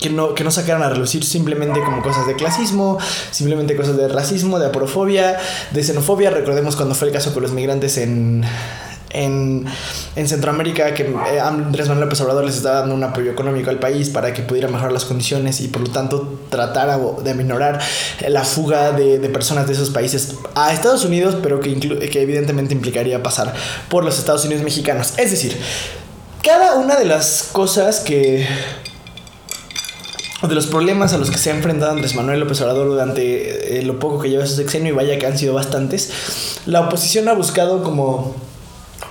que 0.00 0.10
no, 0.10 0.34
que 0.34 0.44
no 0.44 0.50
sacaran 0.50 0.82
a 0.82 0.88
relucir 0.88 1.24
simplemente 1.24 1.80
como 1.80 2.02
cosas 2.02 2.26
de 2.26 2.34
clasismo, 2.34 2.98
simplemente 3.30 3.76
cosas 3.76 3.96
de 3.96 4.08
racismo, 4.08 4.58
de 4.58 4.66
aporofobia, 4.66 5.38
de 5.70 5.82
xenofobia. 5.82 6.30
Recordemos 6.30 6.76
cuando 6.76 6.94
fue 6.94 7.08
el 7.08 7.14
caso 7.14 7.32
con 7.34 7.42
los 7.42 7.52
migrantes 7.52 7.98
en, 7.98 8.44
en, 9.10 9.66
en, 10.16 10.28
Centroamérica 10.28 10.94
que 10.94 11.02
eh, 11.02 11.40
Andrés 11.40 11.88
Manuel 11.88 12.06
López 12.06 12.20
Obrador 12.20 12.44
les 12.44 12.56
estaba 12.56 12.80
dando 12.80 12.94
un 12.94 13.04
apoyo 13.04 13.30
económico 13.30 13.70
al 13.70 13.78
país 13.78 14.10
para 14.10 14.32
que 14.32 14.42
pudiera 14.42 14.68
mejorar 14.68 14.92
las 14.92 15.04
condiciones 15.04 15.60
y 15.60 15.68
por 15.68 15.82
lo 15.82 15.90
tanto 15.90 16.40
tratar 16.50 16.98
de 16.98 17.34
minorar 17.34 17.80
la 18.26 18.44
fuga 18.44 18.92
de, 18.92 19.18
de 19.18 19.28
personas 19.28 19.66
de 19.66 19.72
esos 19.72 19.90
países 19.90 20.34
a 20.54 20.72
Estados 20.72 21.04
Unidos, 21.04 21.36
pero 21.42 21.60
que, 21.60 21.78
que 21.78 22.22
evidentemente 22.22 22.74
implicaría 22.74 23.22
pasar 23.22 23.54
por 23.88 24.04
los 24.04 24.18
Estados 24.18 24.44
Unidos 24.44 24.62
mexicanos. 24.62 25.14
Es 25.16 25.30
decir, 25.30 25.56
cada 26.42 26.76
una 26.76 26.96
de 26.96 27.04
las 27.04 27.48
cosas 27.52 28.00
que 28.00 28.46
de 30.46 30.54
los 30.54 30.66
problemas 30.66 31.12
a 31.12 31.18
los 31.18 31.30
que 31.30 31.38
se 31.38 31.50
ha 31.50 31.54
enfrentado 31.54 31.92
Andrés 31.92 32.14
Manuel 32.14 32.38
López 32.40 32.60
Obrador 32.60 32.88
durante 32.88 33.80
eh, 33.80 33.82
lo 33.82 33.98
poco 33.98 34.20
que 34.20 34.30
lleva 34.30 34.46
su 34.46 34.54
sexenio 34.54 34.92
y 34.92 34.96
vaya 34.96 35.18
que 35.18 35.26
han 35.26 35.36
sido 35.36 35.54
bastantes, 35.54 36.60
la 36.64 36.82
oposición 36.82 37.28
ha 37.28 37.32
buscado 37.32 37.82
como 37.82 38.36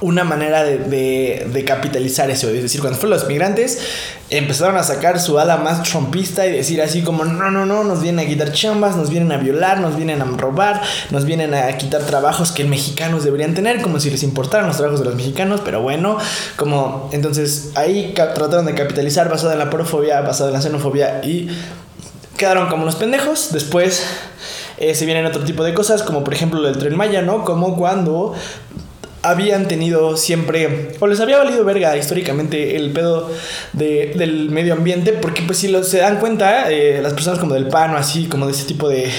una 0.01 0.23
manera 0.23 0.63
de, 0.63 1.63
capitalizar 1.65 2.29
eso. 2.29 2.49
Es 2.49 2.61
decir, 2.61 2.81
cuando 2.81 2.99
fueron 2.99 3.19
los 3.19 3.27
migrantes, 3.27 3.79
empezaron 4.29 4.77
a 4.77 4.83
sacar 4.83 5.19
su 5.19 5.39
ala 5.39 5.57
más 5.57 5.83
trompista 5.83 6.45
y 6.45 6.51
decir 6.51 6.81
así 6.81 7.01
como, 7.01 7.25
no, 7.25 7.49
no, 7.51 7.65
no, 7.65 7.83
nos 7.83 8.01
vienen 8.01 8.25
a 8.25 8.29
quitar 8.29 8.51
chambas, 8.51 8.95
nos 8.95 9.09
vienen 9.09 9.31
a 9.31 9.37
violar, 9.37 9.79
nos 9.79 9.95
vienen 9.95 10.21
a 10.21 10.25
robar, 10.25 10.81
nos 11.09 11.25
vienen 11.25 11.53
a 11.53 11.77
quitar 11.77 12.03
trabajos 12.03 12.51
que 12.51 12.63
mexicanos 12.63 13.23
deberían 13.23 13.53
tener, 13.53 13.81
como 13.81 13.99
si 13.99 14.09
les 14.09 14.23
importaran 14.23 14.67
los 14.67 14.77
trabajos 14.77 14.99
de 14.99 15.05
los 15.05 15.15
mexicanos, 15.15 15.61
pero 15.63 15.81
bueno, 15.81 16.17
como 16.55 17.09
entonces 17.11 17.71
ahí 17.75 18.13
trataron 18.15 18.65
de 18.65 18.75
capitalizar 18.75 19.29
basado 19.29 19.51
en 19.53 19.59
la 19.59 19.69
porofobia, 19.69 20.21
basado 20.21 20.49
en 20.49 20.53
la 20.53 20.61
xenofobia 20.61 21.21
y 21.23 21.49
quedaron 22.37 22.69
como 22.69 22.83
unos 22.83 22.95
pendejos. 22.95 23.49
Después... 23.51 24.03
Eh, 24.79 24.93
se 24.93 25.07
vienen 25.07 25.25
otro 25.25 25.43
tipo 25.43 25.63
de 25.63 25.73
cosas, 25.73 26.03
como 26.03 26.23
por 26.23 26.35
ejemplo 26.35 26.67
el 26.67 26.77
tren 26.77 26.95
Maya, 26.95 27.23
¿no? 27.23 27.43
Como 27.43 27.75
cuando 27.75 28.35
habían 29.29 29.67
tenido 29.67 30.17
siempre, 30.17 30.89
o 30.99 31.07
les 31.07 31.19
había 31.19 31.37
valido 31.37 31.63
verga 31.63 31.95
históricamente 31.97 32.75
el 32.75 32.91
pedo 32.91 33.31
de, 33.73 34.13
del 34.15 34.49
medio 34.49 34.73
ambiente, 34.73 35.13
porque 35.13 35.41
pues 35.41 35.57
si 35.59 35.67
lo, 35.67 35.83
se 35.83 35.99
dan 35.99 36.17
cuenta, 36.19 36.71
eh, 36.71 36.99
las 37.01 37.13
personas 37.13 37.39
como 37.39 37.53
del 37.53 37.67
PAN 37.67 37.93
o 37.93 37.97
así, 37.97 38.25
como 38.25 38.45
de 38.45 38.51
ese 38.53 38.65
tipo 38.65 38.89
de, 38.89 39.11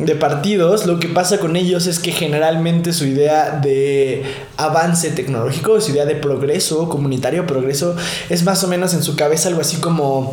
de 0.00 0.16
partidos, 0.16 0.86
lo 0.86 0.98
que 0.98 1.08
pasa 1.08 1.38
con 1.38 1.56
ellos 1.56 1.86
es 1.86 1.98
que 1.98 2.12
generalmente 2.12 2.92
su 2.92 3.06
idea 3.06 3.60
de 3.62 4.24
avance 4.56 5.10
tecnológico, 5.10 5.80
su 5.80 5.92
idea 5.92 6.06
de 6.06 6.14
progreso 6.14 6.88
comunitario, 6.88 7.46
progreso, 7.46 7.96
es 8.28 8.42
más 8.44 8.64
o 8.64 8.68
menos 8.68 8.94
en 8.94 9.02
su 9.02 9.14
cabeza 9.14 9.48
algo 9.48 9.60
así 9.60 9.76
como 9.76 10.30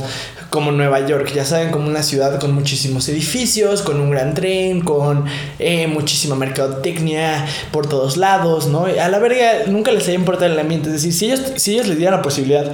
como 0.50 0.72
Nueva 0.72 1.06
York, 1.06 1.32
ya 1.34 1.44
saben, 1.44 1.72
como 1.72 1.88
una 1.88 2.04
ciudad 2.04 2.40
con 2.40 2.54
muchísimos 2.54 3.08
edificios, 3.10 3.82
con 3.82 4.00
un 4.00 4.10
gran 4.10 4.34
tren, 4.34 4.82
con 4.82 5.26
eh, 5.60 5.88
muchísima 5.88 6.36
mercadotecnia 6.36 7.46
por 7.72 7.88
todos 7.88 8.16
lados, 8.16 8.68
¿no? 8.68 8.86
A 8.86 9.10
la 9.10 9.20
verga 9.20 9.66
nunca 9.68 9.92
les 9.92 10.08
haya 10.08 10.14
importado 10.14 10.52
el 10.52 10.58
ambiente, 10.58 10.88
es 10.88 10.94
decir, 10.94 11.14
si 11.14 11.26
ellos, 11.26 11.42
si 11.58 11.74
ellos 11.74 11.88
les 11.88 11.98
dieran 11.98 12.16
la 12.16 12.22
posibilidad 12.22 12.72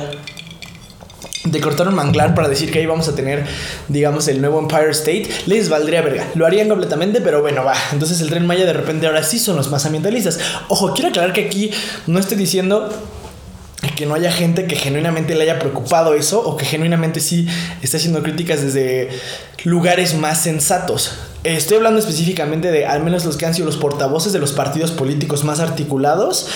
de 1.44 1.60
cortar 1.60 1.88
un 1.88 1.96
manglar 1.96 2.36
para 2.36 2.48
decir 2.48 2.72
que 2.72 2.80
ahí 2.80 2.86
vamos 2.86 3.08
a 3.10 3.16
tener, 3.16 3.46
digamos, 3.90 4.28
el 4.28 4.40
nuevo 4.40 4.60
Empire 4.60 4.92
State, 4.92 5.30
les 5.46 5.70
valdría 5.70 6.02
verga. 6.02 6.28
Lo 6.36 6.46
harían 6.46 6.70
completamente, 6.70 7.20
pero 7.22 7.42
bueno, 7.42 7.64
va. 7.66 7.76
Entonces 7.92 8.22
el 8.22 8.30
tren 8.30 8.46
Maya 8.46 8.66
de 8.66 8.74
repente 8.74 9.08
ahora 9.08 9.24
sí 9.24 9.40
son 9.40 9.58
los 9.58 9.70
más 9.70 9.86
ambientalistas. 9.86 10.40
Ojo, 10.70 10.94
quiero 10.94 11.10
aclarar 11.10 11.34
que 11.34 11.46
aquí 11.46 11.72
no 12.08 12.20
estoy 12.20 12.38
diciendo 12.38 12.90
que 13.98 14.06
no 14.06 14.16
haya 14.16 14.32
gente 14.32 14.66
que 14.66 14.78
genuinamente 14.78 15.36
le 15.36 15.44
haya 15.44 15.60
preocupado 15.60 16.14
eso 16.14 16.42
o 16.42 16.56
que 16.56 16.66
genuinamente 16.66 17.20
sí 17.20 17.48
está 17.82 17.98
haciendo 17.98 18.24
críticas 18.24 18.62
desde 18.62 19.10
lugares 19.66 20.16
más 20.16 20.42
sensatos. 20.42 21.12
Estoy 21.44 21.78
hablando 21.78 22.00
específicamente 22.00 22.72
de 22.72 22.86
al 22.86 23.04
menos 23.04 23.26
los 23.26 23.36
que 23.36 23.46
han 23.46 23.54
sido 23.54 23.66
los 23.66 23.76
portavoces 23.78 24.32
de 24.32 24.40
los 24.40 24.54
partidos 24.54 24.92
políticos 24.92 25.44
más 25.44 25.60
articulados. 25.60 26.48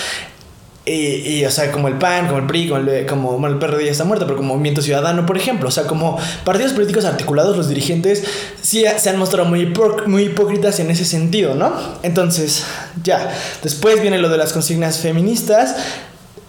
Y, 0.88 1.44
o 1.44 1.50
sea, 1.50 1.70
como 1.70 1.88
el 1.88 1.98
PAN, 1.98 2.26
como 2.26 2.38
el 2.38 2.46
PRI, 2.46 2.68
como 2.68 2.78
el, 2.78 3.06
como, 3.06 3.58
PRD 3.58 3.84
ya 3.84 3.92
está 3.92 4.04
muerto, 4.04 4.26
pero 4.26 4.36
como 4.38 4.54
Movimiento 4.54 4.80
Ciudadano, 4.80 5.26
por 5.26 5.36
ejemplo. 5.36 5.68
O 5.68 5.72
sea, 5.72 5.84
como 5.84 6.18
partidos 6.44 6.72
políticos 6.72 7.04
articulados, 7.04 7.56
los 7.56 7.68
dirigentes 7.68 8.24
sí 8.62 8.84
se 8.96 9.10
han 9.10 9.18
mostrado 9.18 9.48
muy, 9.48 9.72
muy 10.06 10.24
hipócritas 10.24 10.80
en 10.80 10.90
ese 10.90 11.04
sentido, 11.04 11.54
¿no? 11.54 11.72
Entonces, 12.02 12.64
ya. 13.02 13.30
Después 13.62 14.00
viene 14.00 14.18
lo 14.18 14.28
de 14.28 14.38
las 14.38 14.52
consignas 14.52 14.98
feministas 14.98 15.76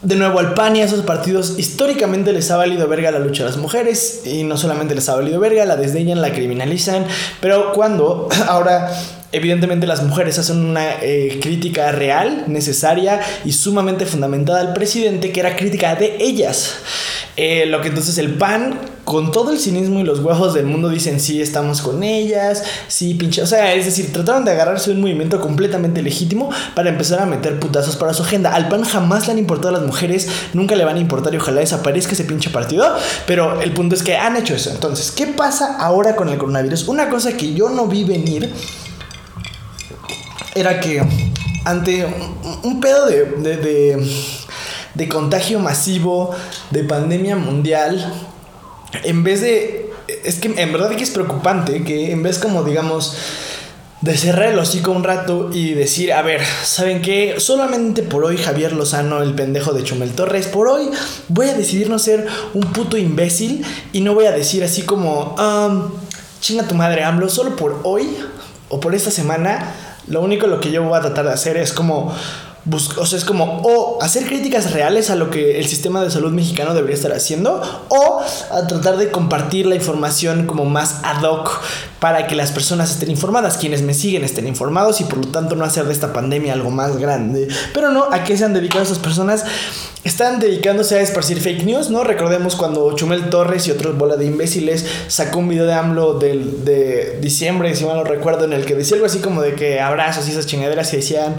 de 0.02 0.16
nuevo 0.16 0.40
al 0.40 0.54
PAN 0.54 0.78
y 0.78 0.82
a 0.82 0.86
esos 0.86 1.02
partidos 1.02 1.56
históricamente 1.58 2.32
les 2.32 2.50
ha 2.52 2.58
valido 2.58 2.88
verga 2.88 3.12
la 3.12 3.20
lucha 3.20 3.44
de 3.44 3.50
las 3.50 3.60
mujeres 3.60 4.22
y 4.26 4.44
no 4.44 4.56
solamente 4.56 4.96
les 4.96 5.10
ha 5.10 5.16
valido 5.16 5.40
verga, 5.40 5.66
la 5.66 5.76
desdeñan, 5.76 6.22
la 6.22 6.32
criminalizan, 6.32 7.06
pero 7.42 7.74
cuando 7.74 8.30
ahora 8.48 8.90
Evidentemente 9.32 9.86
las 9.86 10.02
mujeres 10.04 10.40
hacen 10.40 10.58
una 10.66 10.96
eh, 11.04 11.40
crítica 11.40 11.92
real, 11.92 12.46
necesaria 12.48 13.22
y 13.46 13.52
sumamente 13.52 14.08
fundamentada 14.08 14.62
al 14.62 14.74
presidente, 14.74 15.32
que 15.32 15.40
era 15.40 15.56
crítica 15.56 15.94
de 15.94 16.18
ellas. 16.20 16.78
Eh, 17.38 17.68
lo 17.68 17.80
que 17.82 17.90
entonces 17.90 18.18
el 18.18 18.34
PAN, 18.34 18.80
con 19.04 19.32
todo 19.32 19.52
el 19.52 19.60
cinismo 19.60 20.00
y 20.00 20.04
los 20.04 20.20
huevos 20.20 20.56
del 20.56 20.66
mundo, 20.66 20.90
dicen 20.90 21.20
sí, 21.20 21.44
estamos 21.44 21.82
con 21.82 22.02
ellas, 22.02 22.64
sí, 22.88 23.14
pinche. 23.14 23.44
O 23.44 23.46
sea, 23.46 23.76
es 23.76 23.86
decir, 23.86 24.12
trataron 24.12 24.46
de 24.46 24.52
agarrarse 24.52 24.90
un 24.90 25.00
movimiento 25.00 25.40
completamente 25.40 26.02
legítimo 26.02 26.50
para 26.74 26.90
empezar 26.90 27.20
a 27.20 27.28
meter 27.28 27.60
putazos 27.60 27.98
para 27.98 28.16
su 28.16 28.24
agenda. 28.24 28.56
Al 28.56 28.68
PAN 28.68 28.84
jamás 28.84 29.28
le 29.28 29.34
han 29.34 29.40
importado 29.40 29.72
las 29.72 29.84
mujeres, 29.84 30.28
nunca 30.54 30.76
le 30.76 30.86
van 30.86 30.98
a 30.98 31.00
importar 31.00 31.36
y 31.36 31.38
ojalá 31.38 31.60
desaparezca 31.60 32.14
ese 32.14 32.24
pinche 32.24 32.50
partido. 32.50 32.96
Pero 33.28 33.62
el 33.62 33.74
punto 33.74 33.94
es 33.94 34.02
que 34.02 34.18
han 34.18 34.36
hecho 34.38 34.56
eso. 34.56 34.72
Entonces, 34.72 35.12
¿qué 35.12 35.28
pasa 35.28 35.78
ahora 35.78 36.16
con 36.16 36.30
el 36.30 36.40
coronavirus? 36.40 36.88
Una 36.88 37.10
cosa 37.10 37.38
que 37.38 37.54
yo 37.54 37.70
no 37.70 37.86
vi 37.86 38.04
venir 38.04 38.52
era 40.60 40.80
que 40.80 41.02
ante 41.66 42.06
un, 42.64 42.80
pedo 42.80 43.06
de, 43.06 43.98
de, 44.94 45.10
contagio 45.10 45.60
masivo, 45.60 46.36
de 46.72 46.84
pandemia 46.84 47.36
mundial, 47.36 48.14
en 49.04 49.24
vez 49.24 49.42
de... 49.42 49.92
Es 50.24 50.40
que 50.40 50.48
en 50.48 50.74
verdad 50.74 50.96
que 50.96 51.04
es 51.04 51.12
preocupante 51.12 51.84
que 51.84 52.12
en 52.12 52.24
vez 52.24 52.40
como 52.40 52.64
digamos 52.64 53.16
de 54.02 54.18
cerrar 54.18 54.48
el 54.48 54.60
hocico 54.60 54.92
un 54.92 55.04
rato 55.04 55.50
y 55.54 55.74
decir, 55.74 56.14
a 56.14 56.22
ver, 56.22 56.42
¿saben 56.64 57.02
qué? 57.02 57.36
Solamente 57.38 58.02
por 58.02 58.24
hoy 58.24 58.38
Javier 58.38 58.72
Lozano, 58.74 59.22
el 59.22 59.36
pendejo 59.36 59.74
de 59.74 59.84
Chumel 59.84 60.14
Torres, 60.14 60.48
por 60.48 60.68
hoy 60.68 60.90
voy 61.28 61.50
a 61.50 61.54
decidir 61.54 61.90
no 61.90 62.00
ser 62.00 62.26
un 62.54 62.64
puto 62.72 62.98
imbécil 62.98 63.66
y 63.92 64.02
no 64.02 64.14
voy 64.14 64.26
a 64.26 64.32
decir 64.32 64.64
así 64.64 64.84
como, 64.84 65.36
um, 65.36 65.92
chinga 66.40 66.64
tu 66.64 66.76
madre, 66.76 67.04
AMLO, 67.04 67.30
solo 67.30 67.56
por 67.56 67.82
hoy 67.84 68.18
o 68.70 68.80
por 68.80 68.96
esta 68.96 69.12
semana 69.12 69.76
lo 70.10 70.22
único 70.22 70.48
lo 70.48 70.60
que 70.60 70.72
yo 70.72 70.84
voy 70.84 70.98
a 70.98 71.02
tratar 71.02 71.26
de 71.26 71.34
hacer 71.34 71.58
es 71.58 71.72
como 71.72 72.14
o 72.72 73.06
sea, 73.06 73.18
es 73.18 73.26
como 73.26 73.62
o 73.64 74.02
hacer 74.02 74.26
críticas 74.26 74.72
reales 74.72 75.10
a 75.10 75.16
lo 75.16 75.30
que 75.30 75.60
el 75.60 75.68
sistema 75.68 76.04
de 76.04 76.12
salud 76.12 76.32
mexicano 76.32 76.74
debería 76.74 76.96
estar 76.96 77.12
haciendo 77.14 77.62
o 77.90 78.22
a 78.52 78.68
tratar 78.68 78.98
de 78.98 79.12
compartir 79.12 79.66
la 79.66 79.76
información 79.76 80.46
como 80.46 80.66
más 80.66 81.00
ad 81.04 81.24
hoc 81.24 81.62
para 82.00 82.28
que 82.28 82.36
las 82.36 82.52
personas 82.52 82.92
estén 82.92 83.12
informadas, 83.12 83.58
quienes 83.58 83.82
me 83.82 83.94
siguen 83.94 84.24
estén 84.24 84.48
informados 84.48 85.02
y 85.02 85.04
por 85.04 85.18
lo 85.18 85.28
tanto 85.28 85.56
no 85.56 85.66
hacer 85.66 85.86
de 85.86 85.94
esta 85.94 86.14
pandemia 86.14 86.54
algo 86.54 86.72
más 86.72 86.98
grande. 86.98 87.48
Pero 87.74 87.92
no, 87.92 88.06
¿a 88.12 88.24
qué 88.24 88.38
se 88.38 88.46
han 88.46 88.54
dedicado 88.54 88.84
esas 88.84 89.00
personas? 89.00 89.44
Están 90.06 90.40
dedicándose 90.40 90.96
a 90.96 91.02
esparcir 91.02 91.42
fake 91.42 91.66
news, 91.66 91.90
¿no? 91.90 92.06
Recordemos 92.06 92.56
cuando 92.56 92.96
Chumel 92.96 93.30
Torres 93.30 93.68
y 93.68 93.72
otros 93.72 93.98
bola 93.98 94.16
de 94.16 94.26
imbéciles 94.26 94.86
sacó 95.08 95.40
un 95.40 95.50
video 95.50 95.66
de 95.66 95.74
AMLO 95.74 96.14
del, 96.14 96.64
de 96.64 97.20
diciembre, 97.22 97.76
si 97.76 97.84
mal 97.84 97.98
no 97.98 98.06
recuerdo, 98.06 98.46
en 98.46 98.54
el 98.54 98.66
que 98.66 98.76
decía 98.76 98.96
algo 98.96 99.08
así 99.08 99.20
como 99.20 99.42
de 99.42 99.56
que 99.56 99.82
abrazos 99.82 100.26
y 100.28 100.32
esas 100.32 100.46
chingaderas 100.46 100.94
y 100.94 100.98
decían, 100.98 101.36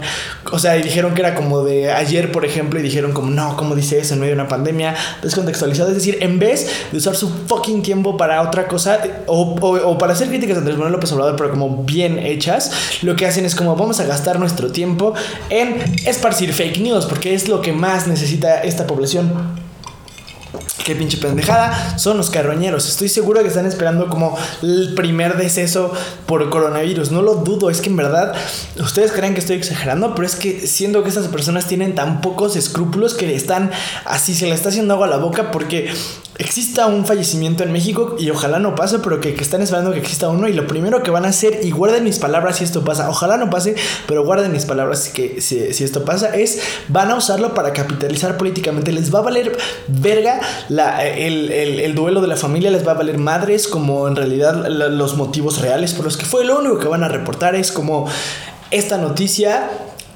o 0.51 0.59
sea, 0.59 0.77
y 0.77 0.83
dijeron 0.83 1.10
que 1.13 1.21
era 1.21 1.35
como 1.35 1.63
de 1.63 1.91
ayer, 1.91 2.31
por 2.31 2.45
ejemplo, 2.45 2.79
y 2.79 2.83
dijeron 2.83 3.13
como, 3.13 3.29
no, 3.29 3.55
¿cómo 3.57 3.75
dice 3.75 3.99
eso 3.99 4.13
en 4.13 4.21
medio 4.21 4.35
de 4.35 4.41
una 4.41 4.47
pandemia? 4.47 4.95
Descontextualizado, 5.21 5.89
es 5.89 5.95
decir, 5.95 6.17
en 6.21 6.39
vez 6.39 6.69
de 6.91 6.97
usar 6.97 7.15
su 7.15 7.29
fucking 7.29 7.81
tiempo 7.81 8.17
para 8.17 8.41
otra 8.41 8.67
cosa 8.67 8.99
o, 9.27 9.55
o 9.61 9.97
para 9.97 10.13
hacer 10.13 10.27
críticas 10.27 10.57
a 10.57 10.59
Andrés 10.59 10.77
Manuel 10.77 10.93
López 10.93 11.11
Obrador, 11.11 11.35
pero 11.35 11.51
como 11.51 11.83
bien 11.83 12.19
hechas, 12.19 12.71
lo 13.01 13.15
que 13.15 13.25
hacen 13.25 13.45
es 13.45 13.55
como 13.55 13.75
vamos 13.75 13.99
a 13.99 14.05
gastar 14.05 14.39
nuestro 14.39 14.71
tiempo 14.71 15.13
en 15.49 15.81
esparcir 16.05 16.53
fake 16.53 16.79
news, 16.79 17.05
porque 17.05 17.33
es 17.33 17.47
lo 17.47 17.61
que 17.61 17.73
más 17.73 18.07
necesita 18.07 18.61
esta 18.61 18.87
población. 18.87 19.60
Qué 20.83 20.95
pinche 20.95 21.17
pendejada. 21.17 21.97
Son 21.97 22.17
los 22.17 22.29
carroñeros. 22.29 22.87
Estoy 22.87 23.07
seguro 23.07 23.41
que 23.41 23.47
están 23.47 23.65
esperando 23.65 24.09
como 24.09 24.37
el 24.61 24.93
primer 24.95 25.37
deceso 25.37 25.93
por 26.25 26.49
coronavirus. 26.49 27.11
No 27.11 27.21
lo 27.21 27.35
dudo. 27.35 27.69
Es 27.69 27.81
que 27.81 27.89
en 27.89 27.95
verdad, 27.95 28.33
ustedes 28.79 29.11
creen 29.11 29.33
que 29.33 29.39
estoy 29.39 29.57
exagerando, 29.57 30.15
pero 30.15 30.25
es 30.25 30.35
que 30.35 30.67
siendo 30.67 31.03
que 31.03 31.09
estas 31.09 31.27
personas 31.27 31.67
tienen 31.67 31.95
tan 31.95 32.21
pocos 32.21 32.55
escrúpulos 32.55 33.13
que 33.13 33.27
le 33.27 33.35
están 33.35 33.71
así, 34.05 34.33
se 34.33 34.47
le 34.47 34.53
está 34.53 34.69
haciendo 34.69 34.93
agua 34.95 35.07
a 35.07 35.09
la 35.09 35.17
boca 35.17 35.51
porque 35.51 35.93
exista 36.41 36.87
un 36.87 37.05
fallecimiento 37.05 37.63
en 37.63 37.71
México 37.71 38.15
y 38.17 38.29
ojalá 38.29 38.59
no 38.59 38.75
pase, 38.75 38.99
pero 38.99 39.19
que, 39.19 39.29
están 39.29 39.61
esperando 39.61 39.91
que 39.91 39.99
exista 39.99 40.29
uno 40.29 40.47
y 40.47 40.53
lo 40.53 40.67
primero 40.67 41.03
que 41.03 41.11
van 41.11 41.25
a 41.25 41.29
hacer, 41.29 41.59
y 41.63 41.71
guarden 41.71 42.03
mis 42.03 42.19
palabras 42.19 42.57
si 42.57 42.63
esto 42.63 42.83
pasa, 42.83 43.09
ojalá 43.09 43.37
no 43.37 43.49
pase, 43.49 43.75
pero 44.07 44.25
guarden 44.25 44.51
mis 44.51 44.65
palabras 44.65 45.09
que 45.09 45.41
si, 45.41 45.73
si 45.73 45.83
esto 45.83 46.05
pasa, 46.05 46.35
es 46.35 46.61
van 46.87 47.11
a 47.11 47.15
usarlo 47.15 47.53
para 47.53 47.73
capitalizar 47.73 48.37
políticamente, 48.37 48.91
les 48.91 49.13
va 49.13 49.19
a 49.19 49.23
valer 49.23 49.57
verga 49.87 50.41
la, 50.69 51.05
el, 51.05 51.51
el, 51.51 51.95
duelo 51.95 52.21
de 52.21 52.27
la 52.27 52.35
familia, 52.35 52.71
les 52.71 52.85
va 52.87 52.91
a 52.91 52.95
valer 52.95 53.17
madres 53.17 53.67
como 53.67 54.07
en 54.07 54.15
realidad 54.15 54.67
los 54.67 55.15
motivos 55.15 55.61
reales 55.61 55.93
por 55.93 56.05
los 56.05 56.17
que 56.17 56.25
fue, 56.25 56.45
lo 56.45 56.59
único 56.59 56.79
que 56.79 56.87
van 56.87 57.03
a 57.03 57.07
reportar 57.07 57.55
es 57.55 57.71
como 57.71 58.07
esta 58.71 58.97
noticia 58.97 59.69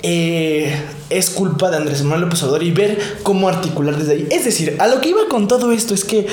eh, 0.04 0.76
es 1.10 1.30
culpa 1.30 1.70
de 1.72 1.78
Andrés 1.78 2.04
Manuel 2.04 2.22
López 2.22 2.44
Obrador 2.44 2.64
y 2.64 2.72
ver 2.72 3.00
cómo 3.24 3.50
articular 3.50 3.96
desde 3.98 4.14
ahí. 4.14 4.28
Es 4.32 4.46
decir, 4.46 4.76
a 4.80 4.88
lo 4.88 5.02
que 5.02 5.10
iba 5.10 5.22
con 5.30 5.48
todo 5.48 5.72
esto 5.72 5.94
es 5.94 6.04
que 6.04 6.28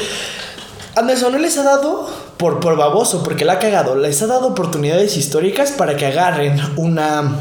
Andrés 0.94 1.22
Manuel 1.22 1.42
les 1.42 1.56
ha 1.58 1.62
dado, 1.62 2.08
por, 2.36 2.60
por 2.60 2.76
baboso, 2.76 3.22
porque 3.22 3.44
la 3.44 3.54
ha 3.54 3.58
cagado, 3.58 3.96
les 3.96 4.20
ha 4.22 4.26
dado 4.26 4.48
oportunidades 4.48 5.16
históricas 5.16 5.72
para 5.72 5.96
que 5.96 6.06
agarren 6.06 6.60
una 6.76 7.38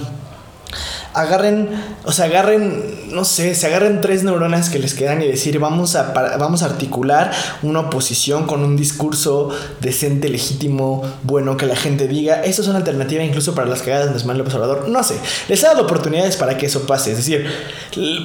agarren, 1.14 1.70
o 2.06 2.12
sea, 2.12 2.26
agarren, 2.26 2.84
no 3.12 3.26
sé, 3.26 3.56
se 3.56 3.68
agarren 3.68 4.02
tres 4.02 4.24
neuronas 4.24 4.70
que 4.70 4.80
les 4.80 4.94
quedan 4.94 5.22
y 5.22 5.28
decir, 5.28 5.60
vamos 5.60 5.96
a, 5.96 6.14
vamos 6.38 6.64
a 6.64 6.66
articular 6.66 7.32
una 7.62 7.82
oposición 7.82 8.48
con 8.48 8.64
un 8.64 8.78
discurso 8.78 9.50
decente, 9.82 10.30
legítimo, 10.30 11.04
bueno, 11.24 11.58
que 11.58 11.66
la 11.66 11.76
gente 11.76 12.08
diga. 12.08 12.44
Eso 12.44 12.62
es 12.62 12.68
una 12.68 12.78
alternativa 12.78 13.24
incluso 13.24 13.54
para 13.56 13.68
las 13.68 13.82
cagadas 13.82 14.14
de 14.14 14.20
Manuel 14.26 14.50
López 14.50 14.88
No 14.88 15.04
sé, 15.04 15.16
les 15.48 15.64
ha 15.64 15.70
dado 15.70 15.84
oportunidades 15.84 16.38
para 16.38 16.58
que 16.58 16.68
eso 16.68 16.88
pase. 16.88 17.12
Es 17.12 17.18
decir, 17.18 17.48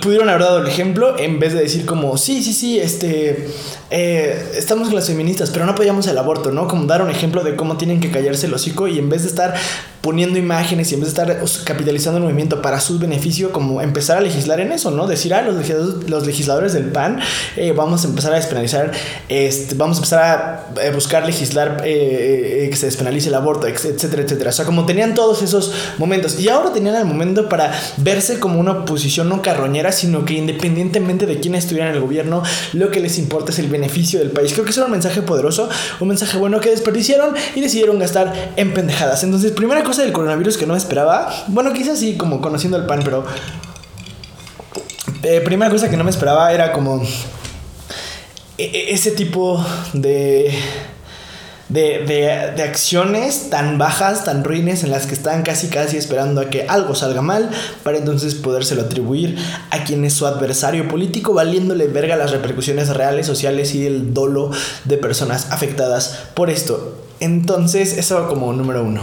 pudieron 0.02 0.28
haber 0.28 0.42
dado 0.42 0.58
el 0.58 0.66
ejemplo 0.66 1.18
en 1.18 1.38
vez 1.38 1.52
de 1.52 1.60
decir 1.60 1.86
como, 1.86 2.16
sí, 2.16 2.42
sí, 2.42 2.52
sí, 2.52 2.78
este, 2.78 3.48
eh, 3.90 4.52
estamos 4.56 4.88
con 4.88 4.96
las 4.96 5.06
feministas, 5.06 5.50
pero 5.50 5.64
no 5.64 5.72
apoyamos 5.72 6.06
el 6.06 6.18
aborto, 6.18 6.50
¿no? 6.50 6.68
Como 6.68 6.86
dar 6.86 7.02
un 7.02 7.10
ejemplo 7.10 7.42
de 7.42 7.56
cómo 7.56 7.76
tienen 7.76 8.00
que 8.00 8.10
callarse 8.10 8.46
el 8.46 8.54
hocico 8.54 8.88
y 8.88 8.98
en 8.98 9.08
vez 9.08 9.22
de 9.22 9.28
estar 9.28 9.54
poniendo 10.00 10.38
imágenes 10.38 10.92
y 10.92 10.94
en 10.94 11.00
vez 11.00 11.14
de 11.14 11.22
estar 11.22 11.44
capitalizando 11.64 12.18
el 12.18 12.24
movimiento 12.24 12.62
para 12.62 12.75
su 12.80 12.98
beneficio, 12.98 13.52
como 13.52 13.80
empezar 13.80 14.18
a 14.18 14.20
legislar 14.20 14.60
en 14.60 14.72
eso, 14.72 14.90
¿no? 14.90 15.06
Decir, 15.06 15.34
a 15.34 15.42
los 15.42 15.54
legisladores, 15.54 16.10
los 16.10 16.26
legisladores 16.26 16.72
del 16.72 16.86
PAN, 16.86 17.20
eh, 17.56 17.72
vamos 17.72 18.04
a 18.04 18.08
empezar 18.08 18.32
a 18.32 18.36
despenalizar, 18.36 18.92
este, 19.28 19.74
vamos 19.74 19.96
a 19.96 20.00
empezar 20.00 20.22
a 20.22 20.82
eh, 20.82 20.90
buscar 20.92 21.26
legislar 21.26 21.82
eh, 21.84 22.68
que 22.70 22.76
se 22.76 22.86
despenalice 22.86 23.28
el 23.28 23.34
aborto, 23.34 23.66
etcétera, 23.66 24.22
etcétera. 24.22 24.50
O 24.50 24.52
sea, 24.52 24.64
como 24.64 24.86
tenían 24.86 25.14
todos 25.14 25.42
esos 25.42 25.72
momentos 25.98 26.38
y 26.40 26.48
ahora 26.48 26.72
tenían 26.72 26.94
el 26.96 27.04
momento 27.04 27.48
para 27.48 27.72
verse 27.98 28.38
como 28.38 28.60
una 28.60 28.72
oposición 28.72 29.28
no 29.28 29.42
carroñera, 29.42 29.92
sino 29.92 30.24
que 30.24 30.34
independientemente 30.34 31.26
de 31.26 31.40
quién 31.40 31.54
estuviera 31.54 31.88
en 31.88 31.94
el 31.94 32.00
gobierno, 32.00 32.42
lo 32.72 32.90
que 32.90 33.00
les 33.00 33.18
importa 33.18 33.52
es 33.52 33.58
el 33.58 33.68
beneficio 33.68 34.18
del 34.18 34.30
país. 34.30 34.52
Creo 34.52 34.64
que 34.64 34.72
era 34.72 34.84
un 34.84 34.92
mensaje 34.92 35.22
poderoso, 35.22 35.68
un 36.00 36.08
mensaje 36.08 36.36
bueno 36.38 36.60
que 36.60 36.70
desperdiciaron 36.70 37.34
y 37.54 37.60
decidieron 37.60 37.98
gastar 37.98 38.52
en 38.56 38.74
pendejadas. 38.74 39.22
Entonces, 39.22 39.52
primera 39.52 39.82
cosa 39.84 40.02
del 40.02 40.12
coronavirus 40.12 40.56
que 40.56 40.66
no 40.66 40.76
esperaba, 40.76 41.32
bueno, 41.48 41.72
quizás 41.72 41.98
sí, 41.98 42.16
como 42.16 42.40
conociendo 42.40 42.65
el 42.74 42.86
pan, 42.86 43.00
pero... 43.04 43.24
Eh, 45.22 45.40
primera 45.44 45.70
cosa 45.70 45.88
que 45.88 45.96
no 45.96 46.04
me 46.04 46.10
esperaba 46.10 46.52
era 46.52 46.72
como... 46.72 47.02
E, 48.58 48.64
e, 48.64 48.94
ese 48.94 49.10
tipo 49.10 49.64
de 49.92 50.50
de, 51.68 52.52
de, 52.56 52.62
acciones 52.62 53.50
tan 53.50 53.76
bajas, 53.78 54.24
tan 54.24 54.44
ruines, 54.44 54.84
en 54.84 54.90
las 54.90 55.06
que 55.06 55.14
están 55.14 55.42
casi 55.42 55.68
casi 55.68 55.96
esperando 55.96 56.40
a 56.40 56.48
que 56.48 56.66
algo 56.68 56.94
salga 56.94 57.22
mal, 57.22 57.50
para 57.82 57.98
entonces 57.98 58.34
podérselo 58.34 58.82
atribuir 58.82 59.36
a 59.70 59.84
quien 59.84 60.04
es 60.04 60.12
su 60.12 60.26
adversario 60.26 60.88
político, 60.88 61.34
valiéndole 61.34 61.88
verga 61.88 62.16
las 62.16 62.30
repercusiones 62.30 62.88
reales, 62.90 63.26
sociales 63.26 63.74
y 63.74 63.86
el 63.86 64.14
dolo 64.14 64.50
de 64.84 64.98
personas 64.98 65.48
afectadas 65.50 66.18
por 66.34 66.50
esto. 66.50 66.98
Entonces, 67.18 67.96
eso 67.96 68.28
como 68.28 68.52
número 68.52 68.82
uno. 68.82 69.02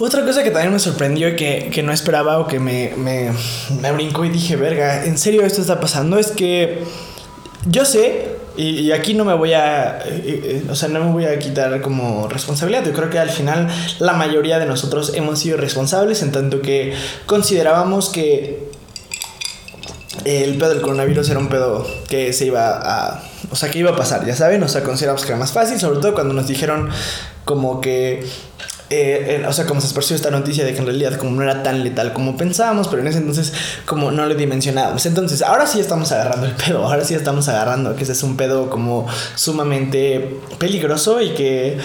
Otra 0.00 0.24
cosa 0.24 0.42
que 0.42 0.50
también 0.50 0.72
me 0.72 0.78
sorprendió 0.78 1.36
que, 1.36 1.70
que 1.72 1.82
no 1.82 1.92
esperaba 1.92 2.38
o 2.38 2.46
que 2.46 2.58
me, 2.58 2.94
me, 2.96 3.30
me 3.82 3.92
brincó 3.92 4.24
y 4.24 4.30
dije, 4.30 4.56
verga, 4.56 5.04
¿en 5.04 5.18
serio 5.18 5.44
esto 5.44 5.60
está 5.60 5.78
pasando? 5.78 6.18
Es 6.18 6.32
que 6.32 6.84
yo 7.66 7.84
sé 7.84 8.40
y, 8.56 8.92
aquí 8.92 9.14
no 9.14 9.24
me 9.24 9.34
voy 9.34 9.52
a, 9.52 9.98
eh, 10.00 10.02
eh, 10.06 10.66
o 10.70 10.74
sea, 10.74 10.88
no 10.88 11.04
me 11.04 11.12
voy 11.12 11.24
a 11.24 11.38
quitar 11.38 11.80
como 11.80 12.28
responsabilidad. 12.28 12.84
Yo 12.84 12.92
creo 12.92 13.10
que 13.10 13.18
al 13.18 13.30
final 13.30 13.68
la 13.98 14.12
mayoría 14.14 14.58
de 14.58 14.66
nosotros 14.66 15.12
hemos 15.14 15.38
sido 15.38 15.56
responsables 15.56 16.22
en 16.22 16.32
tanto 16.32 16.60
que 16.60 16.94
considerábamos 17.26 18.08
que 18.08 18.70
el 20.24 20.56
pedo 20.58 20.70
del 20.70 20.80
coronavirus 20.80 21.28
era 21.30 21.38
un 21.38 21.48
pedo 21.48 21.86
que 22.08 22.32
se 22.32 22.46
iba 22.46 22.80
a, 22.82 23.22
o 23.50 23.56
sea, 23.56 23.70
que 23.70 23.78
iba 23.78 23.90
a 23.90 23.96
pasar, 23.96 24.26
ya 24.26 24.34
saben, 24.34 24.62
o 24.62 24.68
sea, 24.68 24.82
consideramos 24.82 25.22
que 25.22 25.28
era 25.28 25.38
más 25.38 25.52
fácil, 25.52 25.78
sobre 25.78 26.00
todo 26.00 26.14
cuando 26.14 26.34
nos 26.34 26.46
dijeron 26.46 26.90
como 27.44 27.80
que 27.80 28.26
eh, 28.92 29.44
o 29.46 29.52
sea, 29.52 29.66
como 29.66 29.80
se 29.80 29.86
esparció 29.86 30.16
esta 30.16 30.30
noticia 30.32 30.64
de 30.64 30.72
que 30.72 30.78
en 30.78 30.86
realidad 30.86 31.16
como 31.16 31.30
no 31.30 31.42
era 31.42 31.62
tan 31.62 31.84
letal 31.84 32.12
como 32.12 32.36
pensábamos, 32.36 32.88
pero 32.88 33.02
en 33.02 33.08
ese 33.08 33.18
entonces 33.18 33.52
como 33.86 34.10
no 34.10 34.26
lo 34.26 34.34
dimensionábamos. 34.34 35.06
Entonces, 35.06 35.42
ahora 35.42 35.66
sí 35.68 35.78
estamos 35.78 36.10
agarrando 36.10 36.46
el 36.46 36.52
pedo, 36.52 36.84
ahora 36.84 37.04
sí 37.04 37.14
estamos 37.14 37.48
agarrando 37.48 37.94
que 37.94 38.02
ese 38.02 38.12
es 38.12 38.22
un 38.24 38.36
pedo 38.36 38.68
como 38.68 39.06
sumamente 39.36 40.40
peligroso 40.58 41.20
y 41.20 41.30
que 41.30 41.78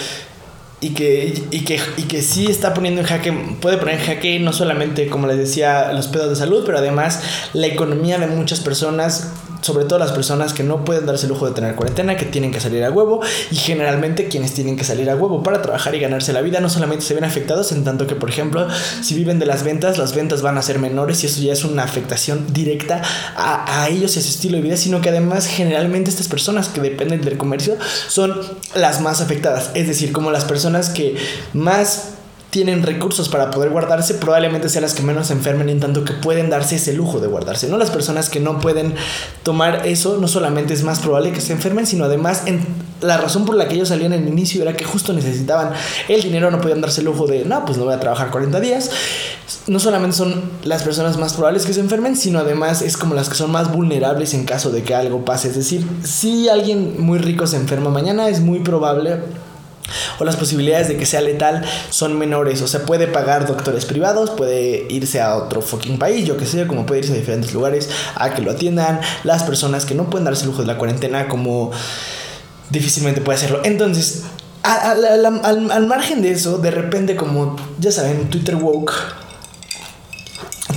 y 0.78 0.90
que, 0.90 1.42
y, 1.50 1.64
que, 1.64 1.80
y 1.96 2.02
que 2.02 2.20
sí 2.20 2.46
está 2.46 2.74
poniendo 2.74 3.00
en 3.00 3.06
jaque, 3.06 3.32
puede 3.60 3.78
poner 3.78 3.98
en 3.98 4.04
jaque 4.04 4.38
no 4.40 4.52
solamente, 4.52 5.08
como 5.08 5.26
les 5.26 5.38
decía, 5.38 5.92
los 5.92 6.08
pedos 6.08 6.28
de 6.28 6.36
salud, 6.36 6.64
pero 6.66 6.78
además 6.78 7.20
la 7.54 7.66
economía 7.66 8.18
de 8.18 8.26
muchas 8.26 8.60
personas 8.60 9.30
sobre 9.60 9.84
todo 9.84 9.98
las 9.98 10.12
personas 10.12 10.52
que 10.52 10.62
no 10.62 10.84
pueden 10.84 11.06
darse 11.06 11.26
el 11.26 11.30
lujo 11.30 11.46
de 11.46 11.54
tener 11.54 11.74
cuarentena, 11.74 12.16
que 12.16 12.26
tienen 12.26 12.52
que 12.52 12.60
salir 12.60 12.84
a 12.84 12.90
huevo 12.90 13.20
y 13.50 13.56
generalmente 13.56 14.28
quienes 14.28 14.52
tienen 14.54 14.76
que 14.76 14.84
salir 14.84 15.10
a 15.10 15.16
huevo 15.16 15.42
para 15.42 15.62
trabajar 15.62 15.94
y 15.94 16.00
ganarse 16.00 16.32
la 16.32 16.42
vida 16.42 16.60
no 16.60 16.68
solamente 16.68 17.04
se 17.04 17.14
ven 17.14 17.24
afectados 17.24 17.72
en 17.72 17.84
tanto 17.84 18.06
que 18.06 18.14
por 18.14 18.28
ejemplo 18.28 18.68
si 19.02 19.14
viven 19.14 19.38
de 19.38 19.46
las 19.46 19.62
ventas 19.62 19.98
las 19.98 20.14
ventas 20.14 20.42
van 20.42 20.58
a 20.58 20.62
ser 20.62 20.78
menores 20.78 21.22
y 21.22 21.26
eso 21.26 21.40
ya 21.40 21.52
es 21.52 21.64
una 21.64 21.84
afectación 21.84 22.52
directa 22.52 23.02
a, 23.36 23.82
a 23.82 23.88
ellos 23.88 24.16
y 24.16 24.20
a 24.20 24.22
su 24.22 24.28
estilo 24.28 24.56
de 24.56 24.62
vida 24.62 24.76
sino 24.76 25.00
que 25.00 25.08
además 25.08 25.46
generalmente 25.46 26.10
estas 26.10 26.28
personas 26.28 26.68
que 26.68 26.80
dependen 26.80 27.22
del 27.22 27.36
comercio 27.36 27.76
son 28.08 28.40
las 28.74 29.00
más 29.00 29.20
afectadas. 29.20 29.70
Es 29.74 29.86
decir 29.86 30.12
como 30.12 30.30
las 30.30 30.44
personas 30.44 30.90
que 30.90 31.16
más 31.52 32.15
tienen 32.56 32.84
recursos 32.84 33.28
para 33.28 33.50
poder 33.50 33.68
guardarse, 33.68 34.14
probablemente 34.14 34.70
sean 34.70 34.80
las 34.80 34.94
que 34.94 35.02
menos 35.02 35.26
se 35.26 35.34
enfermen 35.34 35.68
en 35.68 35.78
tanto 35.78 36.04
que 36.04 36.14
pueden 36.14 36.48
darse 36.48 36.76
ese 36.76 36.94
lujo 36.94 37.20
de 37.20 37.26
guardarse. 37.26 37.68
No 37.68 37.76
las 37.76 37.90
personas 37.90 38.30
que 38.30 38.40
no 38.40 38.60
pueden 38.60 38.94
tomar 39.42 39.86
eso, 39.86 40.16
no 40.22 40.26
solamente 40.26 40.72
es 40.72 40.82
más 40.82 41.00
probable 41.00 41.32
que 41.32 41.42
se 41.42 41.52
enfermen, 41.52 41.86
sino 41.86 42.06
además 42.06 42.44
la 43.02 43.18
razón 43.18 43.44
por 43.44 43.56
la 43.56 43.68
que 43.68 43.74
ellos 43.74 43.90
salían 43.90 44.14
en 44.14 44.22
el 44.22 44.28
inicio 44.30 44.62
era 44.62 44.74
que 44.74 44.84
justo 44.84 45.12
necesitaban 45.12 45.72
el 46.08 46.22
dinero, 46.22 46.50
no 46.50 46.62
podían 46.62 46.80
darse 46.80 47.02
el 47.02 47.04
lujo 47.04 47.26
de, 47.26 47.44
no, 47.44 47.62
pues 47.66 47.76
no 47.76 47.84
voy 47.84 47.92
a 47.92 48.00
trabajar 48.00 48.30
40 48.30 48.58
días. 48.58 48.90
No 49.66 49.78
solamente 49.78 50.16
son 50.16 50.50
las 50.64 50.82
personas 50.82 51.18
más 51.18 51.34
probables 51.34 51.66
que 51.66 51.74
se 51.74 51.80
enfermen, 51.80 52.16
sino 52.16 52.38
además 52.38 52.80
es 52.80 52.96
como 52.96 53.14
las 53.14 53.28
que 53.28 53.34
son 53.34 53.52
más 53.52 53.70
vulnerables 53.70 54.32
en 54.32 54.46
caso 54.46 54.70
de 54.70 54.82
que 54.82 54.94
algo 54.94 55.26
pase. 55.26 55.48
Es 55.48 55.56
decir, 55.56 55.86
si 56.04 56.48
alguien 56.48 57.04
muy 57.04 57.18
rico 57.18 57.46
se 57.46 57.56
enferma 57.56 57.90
mañana, 57.90 58.30
es 58.30 58.40
muy 58.40 58.60
probable 58.60 59.18
o 60.18 60.24
las 60.24 60.36
posibilidades 60.36 60.88
de 60.88 60.96
que 60.96 61.06
sea 61.06 61.20
letal 61.20 61.64
son 61.90 62.18
menores. 62.18 62.62
O 62.62 62.66
sea, 62.66 62.84
puede 62.84 63.06
pagar 63.06 63.46
doctores 63.46 63.84
privados, 63.84 64.30
puede 64.30 64.86
irse 64.88 65.20
a 65.20 65.36
otro 65.36 65.62
fucking 65.62 65.98
país, 65.98 66.26
yo 66.26 66.36
que 66.36 66.46
sé, 66.46 66.66
como 66.66 66.86
puede 66.86 67.00
irse 67.00 67.12
a 67.12 67.16
diferentes 67.16 67.52
lugares 67.52 67.88
a 68.14 68.34
que 68.34 68.42
lo 68.42 68.50
atiendan. 68.50 69.00
Las 69.24 69.42
personas 69.42 69.84
que 69.84 69.94
no 69.94 70.10
pueden 70.10 70.24
darse 70.24 70.42
el 70.42 70.50
lujo 70.50 70.62
de 70.62 70.68
la 70.68 70.78
cuarentena, 70.78 71.28
como 71.28 71.70
difícilmente 72.70 73.20
puede 73.20 73.38
hacerlo. 73.38 73.60
Entonces, 73.64 74.24
al, 74.62 75.86
margen 75.86 76.22
de 76.22 76.32
eso, 76.32 76.58
de 76.58 76.70
repente, 76.70 77.16
como 77.16 77.56
ya 77.78 77.92
saben, 77.92 78.28
Twitter 78.30 78.56
woke 78.56 78.92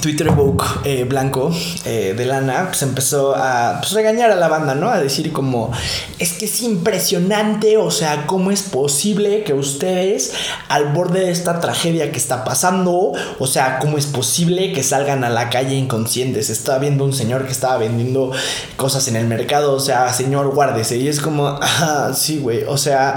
Twitter 0.02 0.30
woke 0.30 0.64
eh, 0.84 1.04
blanco 1.04 1.52
eh, 1.86 2.14
de 2.16 2.26
lana 2.26 2.68
pues 2.68 2.82
empezó 2.82 3.36
a 3.36 3.80
pues, 3.80 3.94
regañar 3.94 4.32
a 4.32 4.36
la 4.36 4.48
banda, 4.48 4.76
¿no? 4.76 4.90
A 4.90 5.00
decir 5.00 5.32
como, 5.32 5.72
es 6.20 6.34
que 6.34 6.46
es 6.46 6.62
impresionante, 6.62 7.78
o 7.78 7.92
sea, 7.92 8.26
¿cómo 8.28 8.52
es 8.52 8.64
posible 8.64 9.44
que 9.44 9.54
ustedes 9.54 10.34
al 10.68 10.94
borde 10.94 11.22
de 11.22 11.32
esta 11.32 11.60
tragedia 11.60 12.12
que 12.12 12.18
está 12.18 12.44
pasando, 12.44 13.14
o 13.40 13.48
sea, 13.48 13.80
¿cómo 13.80 13.98
es 13.98 14.06
posible 14.06 14.74
que 14.74 14.84
salgan 14.84 15.24
a 15.24 15.30
la 15.30 15.50
calle 15.50 15.76
inconscientes? 15.76 16.50
Estaba 16.50 16.80
viendo 16.80 17.04
un 17.04 17.14
señor 17.14 17.46
que 17.46 17.52
estaba 17.52 17.78
vendiendo 17.78 18.32
cosas 18.78 19.08
en 19.08 19.16
el 19.16 19.28
mercado, 19.28 19.74
o 19.74 19.80
sea, 19.80 20.12
señor, 20.14 20.54
guárdese. 20.54 20.98
Y 20.98 21.08
es 21.08 21.20
como, 21.22 21.48
ah, 21.62 22.12
sí, 22.16 22.40
güey, 22.40 22.64
o 22.64 22.78
sea, 22.78 23.16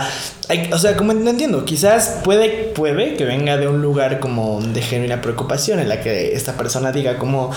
o 0.72 0.78
sea, 0.78 0.96
como 0.96 1.12
no 1.12 1.30
entiendo, 1.30 1.64
quizás 1.64 2.20
puede, 2.24 2.48
puede 2.74 3.14
que 3.16 3.24
venga 3.24 3.56
de 3.56 3.68
un 3.68 3.82
lugar 3.82 4.20
como 4.20 4.60
de 4.60 4.82
genuina 4.82 5.20
preocupación 5.20 5.78
en 5.80 5.88
la 5.88 6.00
que 6.00 6.34
esta 6.34 6.56
persona 6.56 6.92
diga 6.92 7.18
como... 7.18 7.50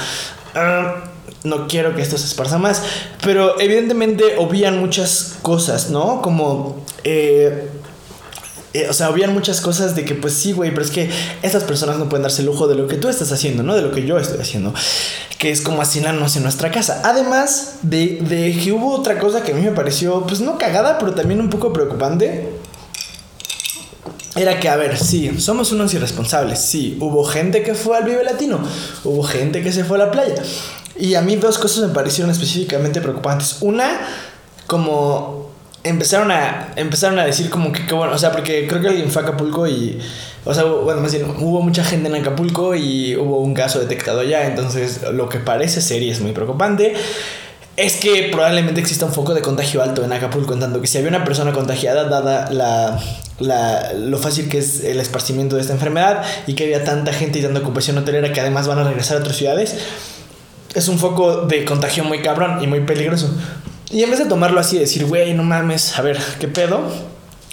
Ah, 0.54 1.04
no 1.44 1.68
quiero 1.68 1.96
que 1.96 2.02
esto 2.02 2.18
se 2.18 2.26
esparza 2.26 2.58
más. 2.58 2.82
Pero 3.22 3.60
evidentemente 3.60 4.36
obvían 4.38 4.80
muchas 4.80 5.36
cosas, 5.42 5.90
¿no? 5.90 6.22
Como... 6.22 6.84
Eh, 7.04 7.70
eh, 8.74 8.88
o 8.90 8.94
sea, 8.94 9.10
obvían 9.10 9.34
muchas 9.34 9.62
cosas 9.62 9.96
de 9.96 10.04
que, 10.04 10.16
pues 10.16 10.34
sí, 10.34 10.52
güey, 10.52 10.72
pero 10.72 10.82
es 10.82 10.92
que 10.92 11.10
estas 11.44 11.64
personas 11.64 11.98
no 11.98 12.10
pueden 12.10 12.24
darse 12.24 12.42
el 12.42 12.48
lujo 12.48 12.68
de 12.68 12.76
lo 12.76 12.88
que 12.88 12.98
tú 12.98 13.08
estás 13.08 13.32
haciendo, 13.32 13.64
¿no? 13.64 13.74
De 13.74 13.82
lo 13.82 13.92
que 13.92 14.06
yo 14.06 14.18
estoy 14.18 14.42
haciendo. 14.42 14.74
Que 15.38 15.50
es 15.52 15.62
como 15.62 15.82
hacinarnos 15.82 16.36
en 16.36 16.44
nuestra 16.44 16.72
casa. 16.72 17.02
Además 17.06 17.76
de, 17.84 18.20
de 18.22 18.60
que 18.62 18.74
hubo 18.74 18.94
otra 18.94 19.18
cosa 19.18 19.44
que 19.44 19.54
a 19.54 19.56
mí 19.56 19.62
me 19.62 19.72
pareció, 19.72 20.28
pues 20.28 20.42
no 20.42 20.58
cagada, 20.58 20.98
pero 20.98 21.14
también 21.14 21.40
un 21.40 21.50
poco 21.50 21.72
preocupante 21.72 22.50
era 24.36 24.60
que, 24.60 24.68
a 24.68 24.76
ver, 24.76 24.98
sí, 24.98 25.40
somos 25.40 25.72
unos 25.72 25.94
irresponsables, 25.94 26.60
sí, 26.60 26.98
hubo 27.00 27.24
gente 27.24 27.64
que 27.64 27.74
fue 27.74 27.98
al 27.98 28.04
Vive 28.04 28.24
Latino, 28.24 28.60
hubo 29.04 29.24
gente 29.24 29.64
que 29.64 29.72
se 29.72 29.84
fue 29.84 29.98
a 29.98 30.06
la 30.06 30.12
playa. 30.12 30.44
Y 30.98 31.16
a 31.16 31.22
mí 31.22 31.36
dos 31.36 31.58
cosas 31.58 31.88
me 31.88 31.94
parecieron 31.94 32.32
específicamente 32.32 33.02
preocupantes. 33.02 33.58
Una, 33.62 34.00
como 34.68 35.52
empezaron 35.84 36.32
a, 36.32 36.74
empezaron 36.76 37.20
a 37.20 37.26
decir 37.26 37.50
como 37.50 37.72
que, 37.72 37.82
bueno, 37.94 38.14
o 38.14 38.18
sea, 38.18 38.32
porque 38.32 38.68
creo 38.68 38.82
que 38.82 38.88
alguien 38.90 39.10
fue 39.12 39.22
a 39.22 39.26
Acapulco 39.26 39.68
y, 39.68 40.00
o 40.44 40.54
sea, 40.54 40.64
bueno, 40.64 41.02
más 41.02 41.14
bien, 41.14 41.26
hubo 41.40 41.62
mucha 41.62 41.84
gente 41.84 42.10
en 42.10 42.16
Acapulco 42.16 42.76
y 42.76 43.16
hubo 43.16 43.40
un 43.40 43.54
caso 43.54 43.80
detectado 43.80 44.24
ya, 44.24 44.48
entonces 44.48 45.02
lo 45.14 45.30
que 45.30 45.40
parece 45.40 45.82
ser 45.82 46.02
y 46.02 46.10
es 46.10 46.22
muy 46.22 46.32
preocupante 46.32 46.96
es 47.78 47.98
que 47.98 48.30
probablemente 48.32 48.80
exista 48.80 49.06
un 49.06 49.12
foco 49.12 49.34
de 49.34 49.42
contagio 49.42 49.82
alto 49.82 50.04
en 50.04 50.14
Acapulco, 50.14 50.54
en 50.54 50.62
tanto 50.62 50.80
que 50.82 50.88
si 50.88 50.98
había 50.98 51.10
una 51.10 51.26
persona 51.26 51.52
contagiada, 51.52 52.06
dada 52.06 52.50
la, 52.52 53.00
la, 53.40 53.94
lo 53.94 54.18
fácil 54.18 54.48
que 54.48 54.60
es 54.60 54.84
el 54.84 55.00
esparcimiento 55.00 55.56
de 55.56 55.62
esta 55.62 55.74
enfermedad 55.74 56.24
y 56.48 56.54
que 56.54 56.64
había 56.64 56.84
tanta 56.84 57.12
gente 57.12 57.40
y 57.40 57.42
tanta 57.42 57.60
ocupación 57.60 57.98
hotelera 57.98 58.32
que 58.32 58.40
además 58.40 58.68
van 58.68 58.80
a 58.80 58.84
regresar 58.86 59.18
a 59.18 59.20
otras 59.20 59.36
ciudades, 59.36 59.76
es 60.74 60.88
un 60.88 61.00
foco 61.00 61.42
de 61.42 61.66
contagio 61.66 62.04
muy 62.04 62.22
cabrón 62.22 62.64
y 62.64 62.68
muy 62.68 62.82
peligroso. 62.82 63.30
Y 63.92 64.04
en 64.04 64.10
vez 64.10 64.20
de 64.20 64.26
tomarlo 64.26 64.60
así 64.60 64.78
y 64.78 64.80
decir, 64.80 65.06
güey, 65.06 65.34
no 65.34 65.44
mames, 65.44 65.98
a 65.98 66.02
ver, 66.02 66.18
¿qué 66.40 66.48
pedo? 66.48 66.82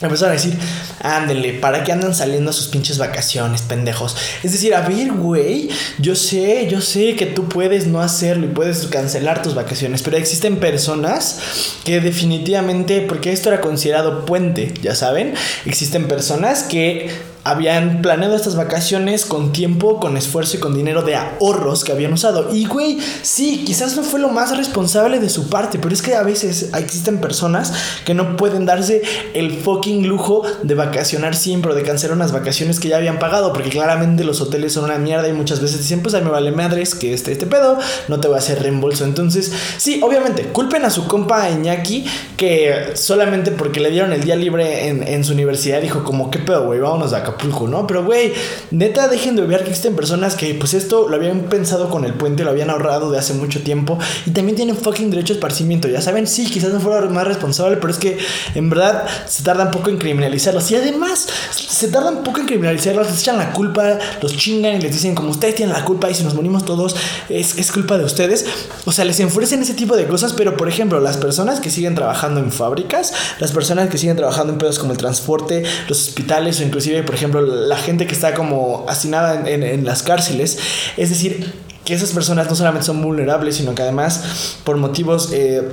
Empezaron 0.03 0.33
a 0.33 0.41
decir, 0.41 0.59
ándele, 1.01 1.55
¿para 1.55 1.85
qué 1.85 1.93
andan 1.93 2.15
saliendo 2.15 2.51
a 2.51 2.53
sus 2.53 2.69
pinches 2.69 2.99
vacaciones, 2.99 3.63
pendejos? 3.63 4.17
Es 4.43 4.53
decir, 4.53 4.75
a 4.75 4.83
ver, 4.83 5.13
güey, 5.13 5.69
yo 5.99 6.15
sé, 6.15 6.69
yo 6.71 6.81
sé 6.81 7.17
que 7.17 7.27
tú 7.27 7.49
puedes 7.49 7.87
no 7.87 8.01
hacerlo 8.01 8.47
y 8.47 8.51
puedes 8.51 8.87
cancelar 8.87 9.43
tus 9.43 9.55
vacaciones, 9.55 10.03
pero 10.03 10.17
existen 10.17 10.57
personas 10.57 11.39
que 11.85 12.01
definitivamente, 12.01 13.03
porque 13.03 13.33
esto 13.33 13.49
era 13.49 13.61
considerado 13.61 14.27
puente, 14.27 14.75
ya 14.83 14.95
saben, 14.95 15.35
existen 15.65 16.09
personas 16.09 16.65
que 16.65 17.11
habían 17.45 18.03
planeado 18.03 18.37
estas 18.37 18.57
vacaciones 18.57 19.27
con 19.27 19.53
tiempo, 19.53 19.99
con 19.99 20.17
esfuerzo 20.17 20.57
y 20.57 20.61
con 20.61 20.75
dinero 20.75 21.03
de 21.03 21.17
ahorros 21.17 21.85
que 21.85 21.93
habían 21.93 22.13
usado. 22.13 22.55
Y 22.55 22.67
güey, 22.67 22.99
sí, 23.23 23.65
quizás 23.67 23.97
no 23.97 24.03
fue 24.03 24.21
lo 24.21 24.29
más 24.29 24.57
responsable 24.57 25.19
de 25.19 25.29
su 25.29 25.49
parte, 25.49 25.79
pero 25.79 25.93
es 25.93 26.03
que 26.03 26.15
a 26.15 26.23
veces 26.23 26.71
existen 26.77 27.19
personas 27.19 27.73
que 28.05 28.15
no 28.15 28.37
pueden 28.37 28.65
darse 28.65 29.03
el 29.35 29.59
fucking 29.59 30.07
lujo 30.07 30.43
de 30.63 30.75
vacacionar 30.75 31.35
siempre 31.35 31.73
o 31.73 31.75
de 31.75 31.83
cancelar 31.83 32.17
unas 32.17 32.33
vacaciones 32.33 32.79
que 32.79 32.89
ya 32.89 32.97
habían 32.97 33.19
pagado, 33.19 33.53
porque 33.53 33.71
claramente 33.71 34.25
los 34.25 34.41
hoteles 34.41 34.73
son 34.73 34.85
una 34.85 34.99
mierda 34.99 35.29
y 35.29 35.33
muchas 35.33 35.61
veces 35.61 35.79
dicen, 35.79 36.01
pues 36.01 36.15
a 36.15 36.19
mí 36.19 36.25
me 36.25 36.31
vale 36.31 36.53
madres 36.53 36.95
que 36.95 37.13
este, 37.13 37.33
este 37.33 37.47
pedo, 37.47 37.79
no 38.09 38.21
te 38.21 38.29
voy 38.29 38.37
a 38.37 38.39
hacer 38.39 38.63
reembolso. 38.63 39.05
Entonces, 39.05 39.53
sí, 39.79 40.01
obviamente, 40.03 40.45
culpen 40.45 40.85
a 40.85 40.91
su 40.91 41.07
compa 41.07 41.51
Iñaki 41.51 42.05
que 42.37 42.93
solamente 42.95 43.51
porque 43.51 43.81
le 43.81 43.91
dieron 43.91 44.13
el 44.13 44.23
día 44.23 44.37
libre 44.37 44.89
en, 44.89 45.07
en 45.07 45.25
su 45.25 45.33
universidad 45.33 45.81
dijo 45.81 46.05
como, 46.05 46.31
¿qué 46.31 46.39
pedo, 46.39 46.67
güey? 46.67 46.81
Vámonos 46.81 47.13
a 47.13 47.23
Acapulco, 47.33 47.69
¿no? 47.69 47.87
Pero, 47.87 48.05
güey, 48.05 48.33
neta, 48.71 49.09
dejen 49.09 49.37
de 49.37 49.43
obviar 49.43 49.63
que 49.63 49.71
existen 49.71 49.97
personas 49.97 50.35
que, 50.35 50.55
pues, 50.55 50.75
esto 50.75 51.09
lo 51.09 51.17
habían 51.17 51.43
pensado 51.43 51.91
con 51.91 52.05
el 52.05 52.15
puente, 52.15 52.45
lo 52.45 52.51
habían 52.51 52.71
ahorrado 52.71 53.11
de 53.11 53.19
hace 53.19 53.35
mucho 53.35 53.63
tiempo 53.63 53.99
y 54.27 54.31
también 54.31 54.57
tienen 54.57 54.77
fucking 54.77 55.11
derecho 55.11 55.33
a 55.33 55.37
esparcimiento. 55.37 55.89
Ya 55.89 56.01
saben, 56.01 56.27
sí, 56.27 56.47
quizás 56.47 56.73
no 56.73 56.81
fuera 56.81 57.03
más 57.09 57.27
responsable, 57.27 57.77
pero 57.77 57.93
es 57.93 57.99
que 57.99 58.19
en 58.55 58.71
verdad 58.71 59.07
se 59.27 59.43
tarda 59.43 59.65
un 59.65 59.71
poco 59.71 59.91
en 59.91 59.99
criminalizarlos. 59.99 60.71
Y 60.71 60.77
además, 60.77 61.27
se 61.51 61.89
tarda 61.89 62.11
un 62.11 62.23
poco 62.23 62.41
en 62.41 62.47
criminalizarlos, 62.47 63.11
les 63.11 63.21
echan 63.21 63.39
la 63.39 63.53
culpa, 63.53 63.99
los 64.21 64.37
chingan 64.37 64.75
y 64.77 64.81
les 64.81 64.93
dicen, 64.93 65.15
como 65.15 65.31
ustedes 65.31 65.55
tienen 65.55 65.75
la 65.75 65.85
culpa 65.85 66.11
y 66.11 66.15
si 66.15 66.25
nos 66.25 66.35
morimos 66.35 66.65
todos, 66.65 66.97
es, 67.29 67.59
es 67.59 67.73
culpa 67.73 67.99
de 67.99 68.05
ustedes. 68.05 68.45
O 68.85 68.93
sea, 68.93 69.05
les 69.05 69.21
enfurecen 69.21 69.63
ese 69.63 69.75
tipo 69.75 69.97
de 69.97 70.07
cosas, 70.07 70.33
pero 70.33 70.57
por 70.57 70.69
ejemplo, 70.69 71.01
las 71.01 71.17
personas 71.17 71.61
que 71.61 71.71
siguen 71.71 71.95
trabajando 71.95 72.41
en 72.41 72.53
fábricas, 72.53 73.13
las 73.39 73.53
personas 73.53 73.89
que 73.89 73.99
siguen 73.99 74.17
trabajando 74.17 74.53
en 74.53 74.59
pedos 74.59 74.79
como 74.79 74.93
el 74.93 74.99
transporte, 74.99 75.63
los 75.89 76.09
hospitales 76.09 76.61
o 76.61 76.63
inclusive, 76.63 77.03
por 77.03 77.15
ejemplo, 77.15 77.22
ejemplo, 77.23 77.43
la 77.43 77.77
gente 77.77 78.07
que 78.07 78.15
está 78.15 78.35
como 78.35 78.85
hacinada 78.89 79.49
en, 79.49 79.85
las 79.85 80.03
cárceles. 80.03 80.59
Es 80.97 81.11
decir, 81.11 81.53
que 81.85 81.95
esas 81.95 82.11
personas 82.11 82.49
no 82.49 82.55
solamente 82.55 82.87
son 82.87 83.01
vulnerables, 83.03 83.57
sino 83.57 83.75
que 83.75 83.83
además 83.83 84.57
por 84.65 84.77
motivos... 84.77 85.31
Eh, 85.33 85.71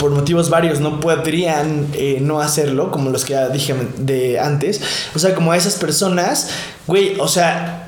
por 0.00 0.10
motivos 0.10 0.48
varios 0.48 0.80
no 0.80 0.98
podrían 0.98 1.88
eh, 1.92 2.18
no 2.20 2.40
hacerlo, 2.40 2.90
como 2.90 3.10
los 3.10 3.24
que 3.24 3.32
ya 3.32 3.48
dije 3.48 3.74
de 3.98 4.40
antes. 4.40 4.80
O 5.14 5.18
sea, 5.18 5.34
como 5.34 5.52
a 5.52 5.56
esas 5.56 5.74
personas, 5.74 6.48
güey, 6.86 7.16
o 7.20 7.28
sea, 7.28 7.83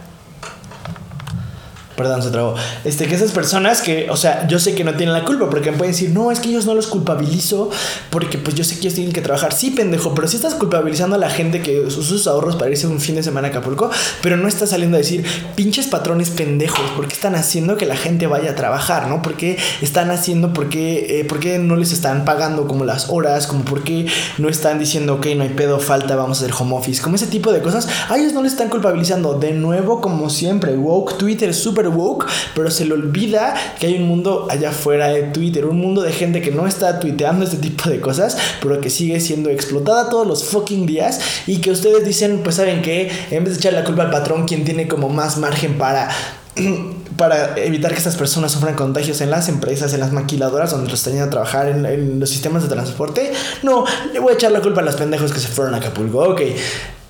perdón, 1.97 2.23
se 2.23 2.31
trabó. 2.31 2.55
Este, 2.85 3.07
que 3.07 3.15
esas 3.15 3.33
personas 3.33 3.81
que, 3.81 4.09
o 4.11 4.17
sea, 4.17 4.47
yo 4.49 4.59
sé 4.59 4.75
que 4.75 4.85
no 4.85 4.95
tienen 4.95 5.15
la 5.15 5.25
culpa, 5.25 5.49
porque 5.51 5.71
me 5.71 5.79
pueden 5.79 5.93
decir, 5.93 6.11
no, 6.11 6.31
es 6.31 6.41
que 6.41 6.51
ellos 6.51 6.67
no 6.67 6.75
los 6.75 6.87
culpabilizo, 6.87 7.71
porque 8.11 8.39
pues 8.39 8.55
yo 8.55 8.65
sé 8.65 8.75
que 8.75 8.83
ellos 8.83 8.95
tienen 8.95 9.13
que 9.13 9.23
trabajar. 9.23 9.53
Sí, 9.53 9.71
pendejo, 9.71 10.15
pero 10.15 10.29
sí 10.29 10.37
estás 10.37 10.55
culpabilizando 10.55 11.17
a 11.17 11.19
la 11.19 11.31
gente 11.31 11.63
que 11.63 11.81
usó 11.81 12.03
sus 12.03 12.27
ahorros 12.27 12.57
para 12.57 12.71
irse 12.71 12.87
un 12.87 13.01
fin 13.01 13.15
de 13.15 13.23
semana 13.23 13.49
a 13.49 13.51
Acapulco, 13.51 13.91
pero 14.23 14.37
no 14.37 14.49
estás 14.49 14.71
saliendo 14.71 14.97
a 14.97 14.99
decir, 14.99 15.25
pinches 15.55 15.87
patrones 15.87 16.31
pendejos, 16.31 16.91
¿por 16.97 17.09
qué 17.09 17.15
están 17.15 17.35
haciendo 17.35 17.77
que 17.77 17.87
la 17.87 17.97
gente 17.97 18.27
vaya 18.27 18.53
a 18.53 18.55
trabajar, 18.55 19.09
no? 19.09 19.23
¿Por 19.23 19.35
qué 19.35 19.59
están 19.81 20.11
haciendo, 20.11 20.53
por 20.53 20.69
qué, 20.69 21.21
eh, 21.21 21.25
por 21.25 21.41
qué 21.41 21.59
no 21.59 21.77
les 21.77 21.93
están 21.93 22.25
pagando 22.25 22.67
como 22.67 22.85
las 22.85 23.09
horas, 23.09 23.47
como 23.47 23.65
por 23.65 23.83
qué 23.83 24.07
no 24.39 24.49
están 24.49 24.79
diciendo, 24.79 25.15
ok, 25.15 25.27
no 25.37 25.43
hay 25.43 25.51
pedo, 25.51 25.79
falta, 25.81 26.17
vamos 26.17 26.41
a 26.41 26.45
hacer 26.45 26.55
home 26.59 26.77
office, 26.77 27.03
como 27.03 27.17
ese 27.17 27.27
tipo 27.27 27.53
de 27.53 27.63
cosas, 27.63 27.89
a 28.09 28.17
ellos 28.17 28.33
no 28.33 28.43
les 28.43 28.53
están 28.53 28.69
culpabilizando. 28.69 29.39
De 29.39 29.53
nuevo, 29.53 30.01
como 30.01 30.31
siempre, 30.31 30.77
woke, 30.77 31.19
Twitter 31.19 31.51
es 31.51 31.63
woke, 31.89 32.27
pero 32.55 32.71
se 32.71 32.85
le 32.85 32.95
olvida 32.95 33.55
que 33.79 33.87
hay 33.87 33.95
un 33.97 34.09
mundo 34.09 34.47
allá 34.51 34.71
afuera 34.71 35.09
de 35.09 35.25
Twitter, 35.25 35.67
un 35.67 35.81
mundo 35.81 36.03
de 36.03 36.13
gente 36.13 36.41
que 36.41 36.51
no 36.51 36.67
está 36.67 37.01
tuiteando 37.01 37.45
este 37.45 37.59
tipo 37.59 37.89
de 37.89 38.01
cosas, 38.01 38.37
pero 38.61 38.81
que 38.81 38.91
sigue 38.91 39.21
siendo 39.21 39.51
explotada 39.51 40.09
todos 40.09 40.27
los 40.27 40.45
fucking 40.45 40.87
días 40.87 41.21
y 41.47 41.59
que 41.59 41.71
ustedes 41.71 42.05
dicen, 42.05 42.41
pues 42.43 42.57
saben 42.57 42.83
que 42.83 43.11
en 43.31 43.45
vez 43.45 43.55
de 43.55 43.59
echar 43.59 43.73
la 43.73 43.85
culpa 43.85 44.03
al 44.03 44.11
patrón, 44.11 44.47
quien 44.47 44.65
tiene 44.65 44.89
como 44.89 45.09
más 45.09 45.39
margen 45.39 45.79
para 45.79 46.09
para 47.17 47.57
evitar 47.57 47.93
que 47.93 47.99
estas 47.99 48.17
personas 48.17 48.53
sufran 48.53 48.75
contagios 48.75 49.21
en 49.21 49.31
las 49.31 49.49
empresas, 49.49 49.93
en 49.95 50.01
las 50.01 50.13
maquiladoras 50.13 50.71
donde 50.71 50.91
los 50.91 51.03
tenían 51.03 51.29
a 51.29 51.31
trabajar, 51.31 51.69
en, 51.69 52.21
los 52.21 52.29
sistemas 52.29 52.63
de 52.63 52.69
transporte. 52.69 53.33
No, 53.63 53.85
le 54.13 54.19
voy 54.19 54.33
a 54.33 54.35
echar 54.35 54.53
la 54.53 54.61
culpa 54.61 54.81
a 54.81 54.85
los 54.85 54.97
pendejos 54.97 55.33
que 55.33 55.41
se 55.41 55.49
fueron 55.49 55.75
a 55.75 55.79
Acapulco. 55.79 56.21
Ok. 56.21 56.43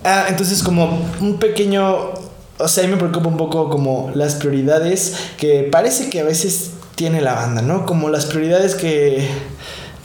Ah, 0.05 0.27
entonces 0.29 0.62
como 0.62 1.01
un 1.21 1.39
pequeño... 1.39 2.26
O 2.59 2.69
sea, 2.69 2.85
a 2.85 2.87
mí 2.87 2.92
me 2.92 2.99
preocupa 2.99 3.29
un 3.29 3.37
poco 3.37 3.69
como 3.69 4.11
las 4.14 4.37
prioridades 4.37 5.14
que 5.37 5.69
parece 5.71 6.09
que 6.09 6.21
a 6.21 6.25
veces 6.25 6.71
tiene 6.95 7.21
la 7.21 7.35
banda, 7.35 7.62
¿no? 7.62 7.85
Como 7.85 8.09
las 8.09 8.27
prioridades 8.27 8.75
que 8.75 9.29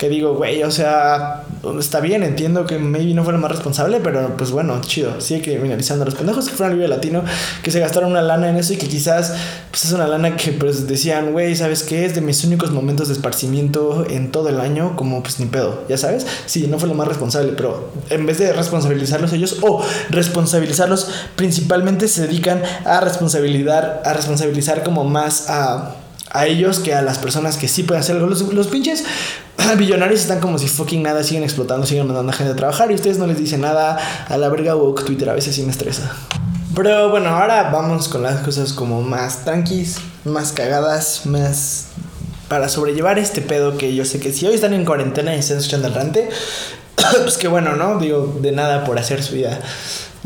que 0.02 0.10
digo, 0.10 0.34
güey, 0.34 0.64
o 0.64 0.72
sea, 0.72 1.44
está 1.80 2.00
bien, 2.00 2.24
entiendo 2.24 2.66
que 2.66 2.80
maybe 2.80 3.14
no 3.14 3.24
fue 3.24 3.34
lo 3.34 3.40
más 3.40 3.52
responsable, 3.52 4.00
pero 4.04 4.36
pues 4.38 4.52
bueno, 4.52 4.82
chido, 4.82 5.22
sigue 5.22 5.42
criminalizando 5.42 6.04
a 6.04 6.06
los 6.06 6.16
pendejos 6.16 6.50
que 6.50 6.56
fueron 6.56 6.74
al 6.74 6.78
Vive 6.78 6.88
Latino, 6.88 7.24
que 7.64 7.72
se 7.72 7.80
gastaron 7.80 8.12
una 8.12 8.22
lana 8.22 8.50
en 8.50 8.58
eso 8.58 8.74
y 8.74 8.78
que 8.78 8.88
quizás 8.88 9.34
pues 9.70 9.86
es 9.86 9.92
una 9.92 10.08
lana 10.08 10.36
que 10.36 10.52
pues 10.54 10.88
decían, 10.88 11.32
güey, 11.32 11.56
¿sabes 11.56 11.84
qué? 11.84 12.06
Es 12.06 12.16
de 12.16 12.22
mis 12.22 12.44
únicos 12.44 12.72
momentos 12.72 13.08
de 13.08 13.14
esparcimiento 13.14 14.06
en 14.10 14.32
todo 14.32 14.50
el 14.50 14.60
año, 14.60 14.96
como 14.96 15.22
pues 15.22 15.40
ni 15.40 15.46
pedo, 15.46 15.84
¿ya 15.88 15.98
sabes? 15.98 16.26
Sí, 16.46 16.68
no 16.68 16.80
fue 16.80 16.90
lo 16.90 16.96
más 16.96 17.08
responsable, 17.08 17.54
pero 17.56 17.92
en 18.10 18.26
vez 18.26 18.40
de 18.40 18.54
responsabilizarlos 18.54 19.32
ellos 19.34 19.58
o 19.62 19.84
responsabilizarlos, 20.10 21.10
principalmente 21.36 22.08
se 22.08 22.24
dedican 22.24 22.62
a 22.86 23.02
responsabilizar, 23.02 24.02
a 24.04 24.14
responsabilizar 24.14 24.84
como 24.84 25.04
más 25.04 25.50
a 25.50 26.01
a 26.34 26.48
ellos 26.48 26.80
que 26.80 26.94
a 26.94 27.02
las 27.02 27.18
personas 27.18 27.58
que 27.58 27.68
sí 27.68 27.84
pueden 27.84 28.02
hacerlo. 28.02 28.28
Los, 28.28 28.42
los 28.54 28.68
pinches 28.68 29.04
billonarios 29.78 30.22
están 30.22 30.40
como 30.40 30.58
si 30.58 30.68
fucking 30.68 31.04
nada, 31.04 31.24
siguen 31.24 31.44
explotando, 31.44 31.86
siguen 31.86 32.08
mandando 32.08 32.32
a 32.32 32.36
gente 32.36 32.54
a 32.54 32.56
trabajar 32.56 32.92
y 32.92 32.96
ustedes 32.96 33.18
no 33.18 33.28
les 33.28 33.38
dicen 33.38 33.62
nada 33.62 33.98
a 34.28 34.38
la 34.38 34.50
verga 34.50 34.76
o 34.76 34.94
Twitter 34.94 35.30
a 35.30 35.34
veces 35.34 35.56
sí 35.56 35.64
me 35.64 35.72
estresa. 35.72 36.12
Pero 36.76 37.10
bueno, 37.10 37.30
ahora 37.30 37.70
vamos 37.70 38.08
con 38.08 38.24
las 38.24 38.42
cosas 38.42 38.72
como 38.72 39.02
más 39.02 39.44
tranquis, 39.44 39.98
más 40.24 40.54
cagadas, 40.54 41.26
más 41.26 41.88
para 42.48 42.70
sobrellevar 42.70 43.20
este 43.20 43.42
pedo 43.42 43.78
que 43.78 43.94
yo 43.94 44.06
sé 44.06 44.20
que 44.20 44.32
si 44.32 44.46
hoy 44.46 44.56
están 44.56 44.74
en 44.74 44.86
cuarentena 44.86 45.36
y 45.36 45.40
están 45.40 45.58
escuchando 45.58 45.90
rante, 45.90 46.30
pues 47.24 47.38
que 47.38 47.48
bueno, 47.50 47.76
¿no? 47.76 48.00
Digo, 48.00 48.38
de 48.42 48.52
nada 48.54 48.86
por 48.86 48.98
hacer 49.00 49.22
su 49.22 49.36
vida 49.36 49.60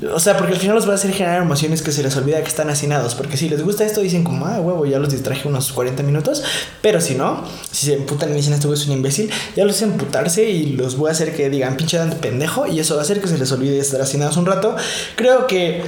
o 0.04 0.20
sea, 0.20 0.38
porque 0.38 0.54
al 0.54 0.60
final 0.60 0.76
los 0.76 0.88
va 0.88 0.92
a 0.92 0.96
hacer 0.96 1.14
generar 1.14 1.42
emociones 1.42 1.82
que 1.82 1.92
se 1.92 2.04
les 2.04 2.16
olvida 2.18 2.42
que 2.42 2.50
están 2.50 2.70
hacinados. 2.70 3.16
Porque 3.16 3.38
si 3.38 3.48
les 3.48 3.64
gusta 3.64 3.86
esto, 3.86 4.02
dicen 4.02 4.24
como, 4.24 4.46
ah, 4.46 4.60
huevo, 4.60 4.86
ya 4.86 5.00
los 5.00 5.10
distraje 5.10 5.48
unos 5.48 5.72
40 5.72 6.04
minutos. 6.04 6.44
Pero 6.82 7.00
si 7.00 7.16
no, 7.16 7.44
si 7.72 7.86
se 7.88 7.94
emputan 7.94 8.32
y 8.32 8.34
dicen, 8.34 8.54
esto 8.54 8.72
es 8.74 8.86
un 8.88 8.94
imbécil, 8.94 9.30
ya 9.56 9.64
los 9.64 9.76
hacen 9.76 9.94
emputarse 9.94 10.50
y 10.50 10.74
los 10.74 10.98
voy 10.98 11.10
a 11.10 11.12
hacer 11.14 11.34
que 11.34 11.50
digan, 11.50 11.78
pinche 11.78 11.98
pendejo. 12.22 12.68
Y 12.68 12.80
eso 12.80 12.96
va 12.96 13.02
a 13.02 13.04
hacer 13.04 13.22
que 13.22 13.28
se 13.30 13.38
les 13.38 13.50
olvide 13.54 13.80
estar 13.80 14.02
hacinados 14.02 14.36
un 14.36 14.46
rato. 14.46 14.76
Creo 15.16 15.48
que 15.48 15.84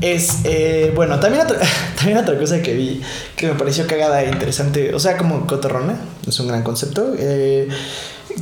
es, 0.00 0.38
eh, 0.44 0.92
bueno, 0.94 1.20
también 1.20 1.44
otra, 1.44 1.58
también 1.96 2.16
otra 2.16 2.38
cosa 2.38 2.62
que 2.62 2.72
vi 2.72 3.02
que 3.36 3.48
me 3.48 3.54
pareció 3.54 3.86
cagada 3.86 4.22
e 4.22 4.30
interesante. 4.30 4.94
O 4.94 4.98
sea, 4.98 5.18
como 5.18 5.46
cotorrona, 5.46 5.98
es 6.26 6.40
un 6.40 6.48
gran 6.48 6.62
concepto. 6.62 7.14
Eh, 7.18 7.68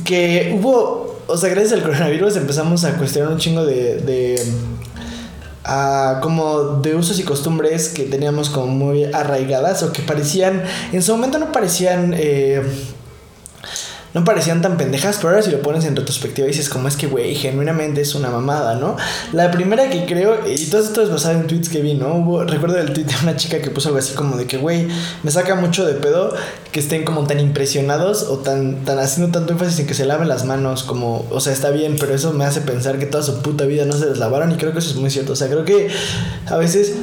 que 0.05 0.57
hubo, 0.57 1.21
o 1.27 1.35
sea, 1.35 1.49
gracias 1.49 1.73
al 1.73 1.83
coronavirus 1.83 2.37
empezamos 2.37 2.85
a 2.85 2.97
cuestionar 2.97 3.33
un 3.33 3.37
chingo 3.37 3.65
de 3.65 4.41
como 6.21 6.79
de 6.81 6.95
usos 6.95 7.19
y 7.19 7.23
costumbres 7.23 7.89
que 7.89 8.03
teníamos 8.03 8.49
como 8.49 8.67
muy 8.67 9.05
arraigadas 9.05 9.83
o 9.83 9.93
que 9.93 10.01
parecían, 10.01 10.63
en 10.91 11.01
su 11.01 11.13
momento 11.13 11.39
no 11.39 11.51
parecían 11.51 12.13
eh, 12.17 12.61
no 14.13 14.23
parecían 14.23 14.61
tan 14.61 14.77
pendejas, 14.77 15.17
pero 15.17 15.29
ahora 15.29 15.41
si 15.41 15.51
lo 15.51 15.61
pones 15.61 15.85
en 15.85 15.95
retrospectiva 15.95 16.47
dices 16.47 16.69
como 16.69 16.87
es 16.87 16.95
que, 16.95 17.07
güey, 17.07 17.33
genuinamente 17.35 18.01
es 18.01 18.13
una 18.15 18.29
mamada, 18.29 18.75
¿no? 18.75 18.95
La 19.31 19.49
primera 19.51 19.89
que 19.89 20.05
creo, 20.05 20.39
y 20.47 20.65
todo 20.67 20.83
esto 20.83 21.01
es 21.01 21.09
basado 21.09 21.39
en 21.39 21.47
tweets 21.47 21.69
que 21.69 21.81
vi, 21.81 21.95
¿no? 21.95 22.15
Hubo, 22.15 22.43
recuerdo 22.43 22.77
el 22.77 22.93
tweet 22.93 23.05
de 23.05 23.15
una 23.23 23.35
chica 23.35 23.59
que 23.61 23.71
puso 23.71 23.89
algo 23.89 23.99
así 23.99 24.13
como 24.13 24.37
de 24.37 24.45
que, 24.45 24.57
güey, 24.57 24.87
me 25.23 25.31
saca 25.31 25.55
mucho 25.55 25.85
de 25.85 25.93
pedo 25.93 26.35
que 26.71 26.79
estén 26.79 27.03
como 27.05 27.25
tan 27.25 27.39
impresionados 27.39 28.23
o 28.23 28.37
tan, 28.37 28.85
tan 28.85 28.99
haciendo 28.99 29.31
tanto 29.31 29.53
énfasis 29.53 29.79
en 29.79 29.87
que 29.87 29.93
se 29.93 30.05
laven 30.05 30.27
las 30.27 30.45
manos, 30.45 30.83
como, 30.83 31.25
o 31.31 31.39
sea, 31.39 31.53
está 31.53 31.71
bien, 31.71 31.95
pero 31.99 32.13
eso 32.13 32.33
me 32.33 32.45
hace 32.45 32.61
pensar 32.61 32.99
que 32.99 33.05
toda 33.07 33.23
su 33.23 33.41
puta 33.41 33.65
vida 33.65 33.85
no 33.85 33.93
se 33.93 34.05
les 34.05 34.19
lavaron 34.19 34.51
y 34.51 34.55
creo 34.55 34.73
que 34.73 34.79
eso 34.79 34.91
es 34.91 34.95
muy 34.95 35.09
cierto, 35.09 35.33
o 35.33 35.35
sea, 35.35 35.47
creo 35.47 35.65
que 35.65 35.89
a 36.47 36.57
veces, 36.57 36.93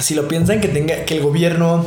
si 0.00 0.14
lo 0.14 0.26
piensan, 0.26 0.60
que 0.60 0.68
tenga, 0.68 1.04
que 1.04 1.16
el 1.16 1.22
gobierno 1.22 1.84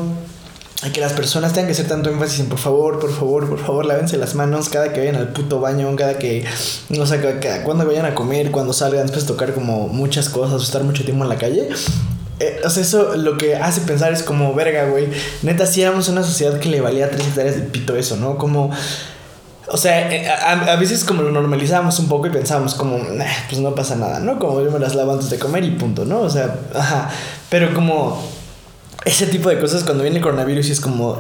y 0.82 0.92
que 0.92 1.02
las 1.02 1.12
personas 1.12 1.52
tengan 1.52 1.68
que 1.68 1.74
hacer 1.74 1.88
tanto 1.88 2.10
énfasis 2.10 2.40
en 2.40 2.48
por 2.48 2.58
favor, 2.58 3.00
por 3.00 3.12
favor, 3.14 3.50
por 3.50 3.60
favor, 3.60 3.86
lávense 3.86 4.18
las 4.18 4.36
manos 4.36 4.70
cada 4.70 4.94
que 4.94 5.02
vayan 5.02 5.16
al 5.16 5.30
puto 5.30 5.60
baño, 5.60 5.94
cada 5.98 6.18
que, 6.18 6.46
no 6.88 7.06
sé, 7.06 7.20
cada, 7.20 7.64
cuando 7.64 7.86
vayan 7.86 8.06
a 8.06 8.16
comer, 8.16 8.50
cuando 8.52 8.72
salgan, 8.72 9.04
después 9.04 9.26
de 9.26 9.34
tocar 9.34 9.54
como 9.54 9.90
muchas 9.90 10.30
cosas, 10.30 10.64
estar 10.64 10.84
mucho 10.84 11.04
tiempo 11.04 11.24
en 11.24 11.30
la 11.30 11.38
calle. 11.38 11.68
Eh, 12.40 12.62
o 12.64 12.70
sea, 12.70 12.84
eso 12.84 13.18
lo 13.18 13.38
que 13.38 13.58
hace 13.58 13.82
pensar 13.82 14.14
es 14.14 14.24
como, 14.24 14.54
verga, 14.54 14.86
güey, 14.86 15.10
neta, 15.42 15.66
si 15.66 15.82
éramos 15.82 16.08
una 16.08 16.24
sociedad 16.24 16.58
que 16.60 16.70
le 16.70 16.80
valía 16.80 17.12
tres 17.12 17.28
hectáreas 17.28 17.56
de 17.58 17.64
pito 17.64 17.96
eso, 17.96 18.16
¿no? 18.16 18.38
Como... 18.38 18.72
O 19.72 19.78
sea, 19.78 20.12
eh, 20.12 20.28
a, 20.28 20.76
veces 20.78 21.04
como 21.04 21.22
lo 21.22 21.30
normalizábamos 21.30 22.00
un 22.00 22.08
poco 22.08 22.26
y 22.26 22.32
pensábamos 22.32 22.74
como, 22.74 22.98
pues 23.50 23.62
no 23.62 23.76
pasa 23.76 23.96
nada, 23.96 24.20
¿no? 24.20 24.40
Como 24.40 24.62
yo 24.64 24.72
me 24.72 24.80
las 24.80 24.96
lavo 24.96 25.12
antes 25.12 25.30
de 25.30 25.38
comer 25.38 25.64
y 25.64 25.72
punto, 25.72 26.06
¿no? 26.06 26.22
O 26.22 26.30
sea, 26.30 26.56
ajá. 26.74 27.12
Pero 27.52 27.72
como 27.76 28.20
ese 29.06 29.28
tipo 29.28 29.50
de 29.50 29.60
cosas 29.60 29.84
cuando 29.84 30.04
viene 30.04 30.18
el 30.18 30.24
coronavirus 30.24 30.70
y 30.70 30.72
es 30.72 30.82
como 30.82 31.20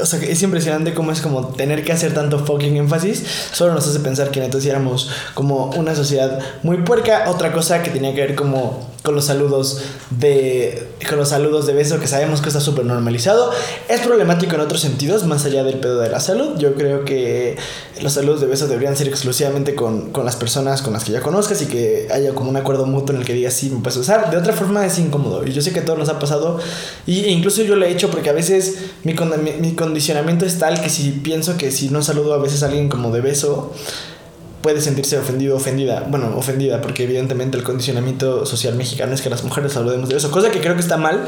o 0.00 0.06
sea, 0.06 0.20
es 0.20 0.42
impresionante 0.42 0.94
cómo 0.94 1.10
es 1.10 1.20
como 1.20 1.48
tener 1.48 1.84
que 1.84 1.92
hacer 1.92 2.14
tanto 2.14 2.44
fucking 2.44 2.76
énfasis. 2.76 3.24
Solo 3.52 3.74
nos 3.74 3.86
hace 3.88 4.00
pensar 4.00 4.30
que 4.30 4.44
entonces 4.44 4.70
éramos 4.70 5.10
como 5.34 5.66
una 5.70 5.94
sociedad 5.94 6.38
muy 6.62 6.78
puerca. 6.78 7.24
Otra 7.28 7.52
cosa 7.52 7.82
que 7.82 7.90
tenía 7.90 8.14
que 8.14 8.20
ver 8.20 8.34
como 8.36 8.88
con 9.02 9.14
los 9.14 9.26
saludos 9.26 9.80
de 10.10 10.88
con 11.08 11.18
los 11.18 11.28
saludos 11.28 11.66
de 11.66 11.72
beso 11.72 12.00
que 12.00 12.06
sabemos 12.06 12.40
que 12.40 12.48
está 12.48 12.60
súper 12.60 12.84
normalizado. 12.84 13.50
Es 13.88 14.00
problemático 14.00 14.56
en 14.56 14.60
otros 14.60 14.80
sentidos 14.80 15.24
más 15.24 15.44
allá 15.44 15.64
del 15.64 15.78
pedo 15.78 16.00
de 16.00 16.10
la 16.10 16.20
salud. 16.20 16.58
Yo 16.58 16.74
creo 16.74 17.04
que 17.04 17.56
los 18.02 18.12
saludos 18.12 18.40
de 18.40 18.46
beso 18.46 18.66
deberían 18.66 18.96
ser 18.96 19.08
exclusivamente 19.08 19.74
con, 19.74 20.10
con 20.10 20.24
las 20.24 20.36
personas 20.36 20.82
con 20.82 20.92
las 20.92 21.04
que 21.04 21.12
ya 21.12 21.20
conozcas 21.20 21.62
y 21.62 21.66
que 21.66 22.08
haya 22.12 22.34
como 22.34 22.50
un 22.50 22.56
acuerdo 22.56 22.86
mutuo 22.86 23.14
en 23.14 23.20
el 23.20 23.26
que 23.26 23.34
digas 23.34 23.54
sí 23.54 23.70
me 23.70 23.80
puedes 23.80 23.96
usar 23.96 24.30
de 24.30 24.36
otra 24.36 24.52
forma 24.52 24.84
es 24.84 24.98
incómodo. 24.98 25.46
Y 25.46 25.52
yo 25.52 25.62
sé 25.62 25.72
que 25.72 25.80
a 25.80 25.84
todos 25.84 25.98
nos 25.98 26.08
ha 26.08 26.18
pasado. 26.18 26.58
Y, 27.06 27.24
e 27.24 27.30
incluso 27.30 27.62
yo 27.62 27.76
lo 27.76 27.86
he 27.86 27.90
hecho 27.90 28.10
porque 28.10 28.30
a 28.30 28.34
veces 28.34 28.78
mi, 29.04 29.14
mi, 29.14 29.52
mi 29.52 29.74
condicionamiento 29.74 30.44
es 30.44 30.58
tal 30.58 30.80
que 30.80 30.90
si 30.90 31.10
pienso 31.10 31.56
que 31.56 31.70
si 31.70 31.88
no 31.90 32.02
saludo 32.02 32.34
a 32.34 32.38
veces 32.38 32.62
a 32.62 32.66
alguien 32.66 32.88
como 32.88 33.12
de 33.12 33.20
beso 33.20 33.72
puede 34.62 34.80
sentirse 34.80 35.18
ofendido 35.18 35.56
ofendida. 35.56 36.04
Bueno, 36.08 36.32
ofendida, 36.36 36.80
porque 36.80 37.04
evidentemente 37.04 37.56
el 37.56 37.62
condicionamiento 37.62 38.44
social 38.46 38.74
mexicano 38.74 39.14
es 39.14 39.22
que 39.22 39.30
las 39.30 39.44
mujeres 39.44 39.72
saludemos 39.72 40.08
de 40.08 40.16
eso, 40.16 40.30
cosa 40.30 40.50
que 40.50 40.60
creo 40.60 40.74
que 40.74 40.80
está 40.80 40.96
mal. 40.96 41.26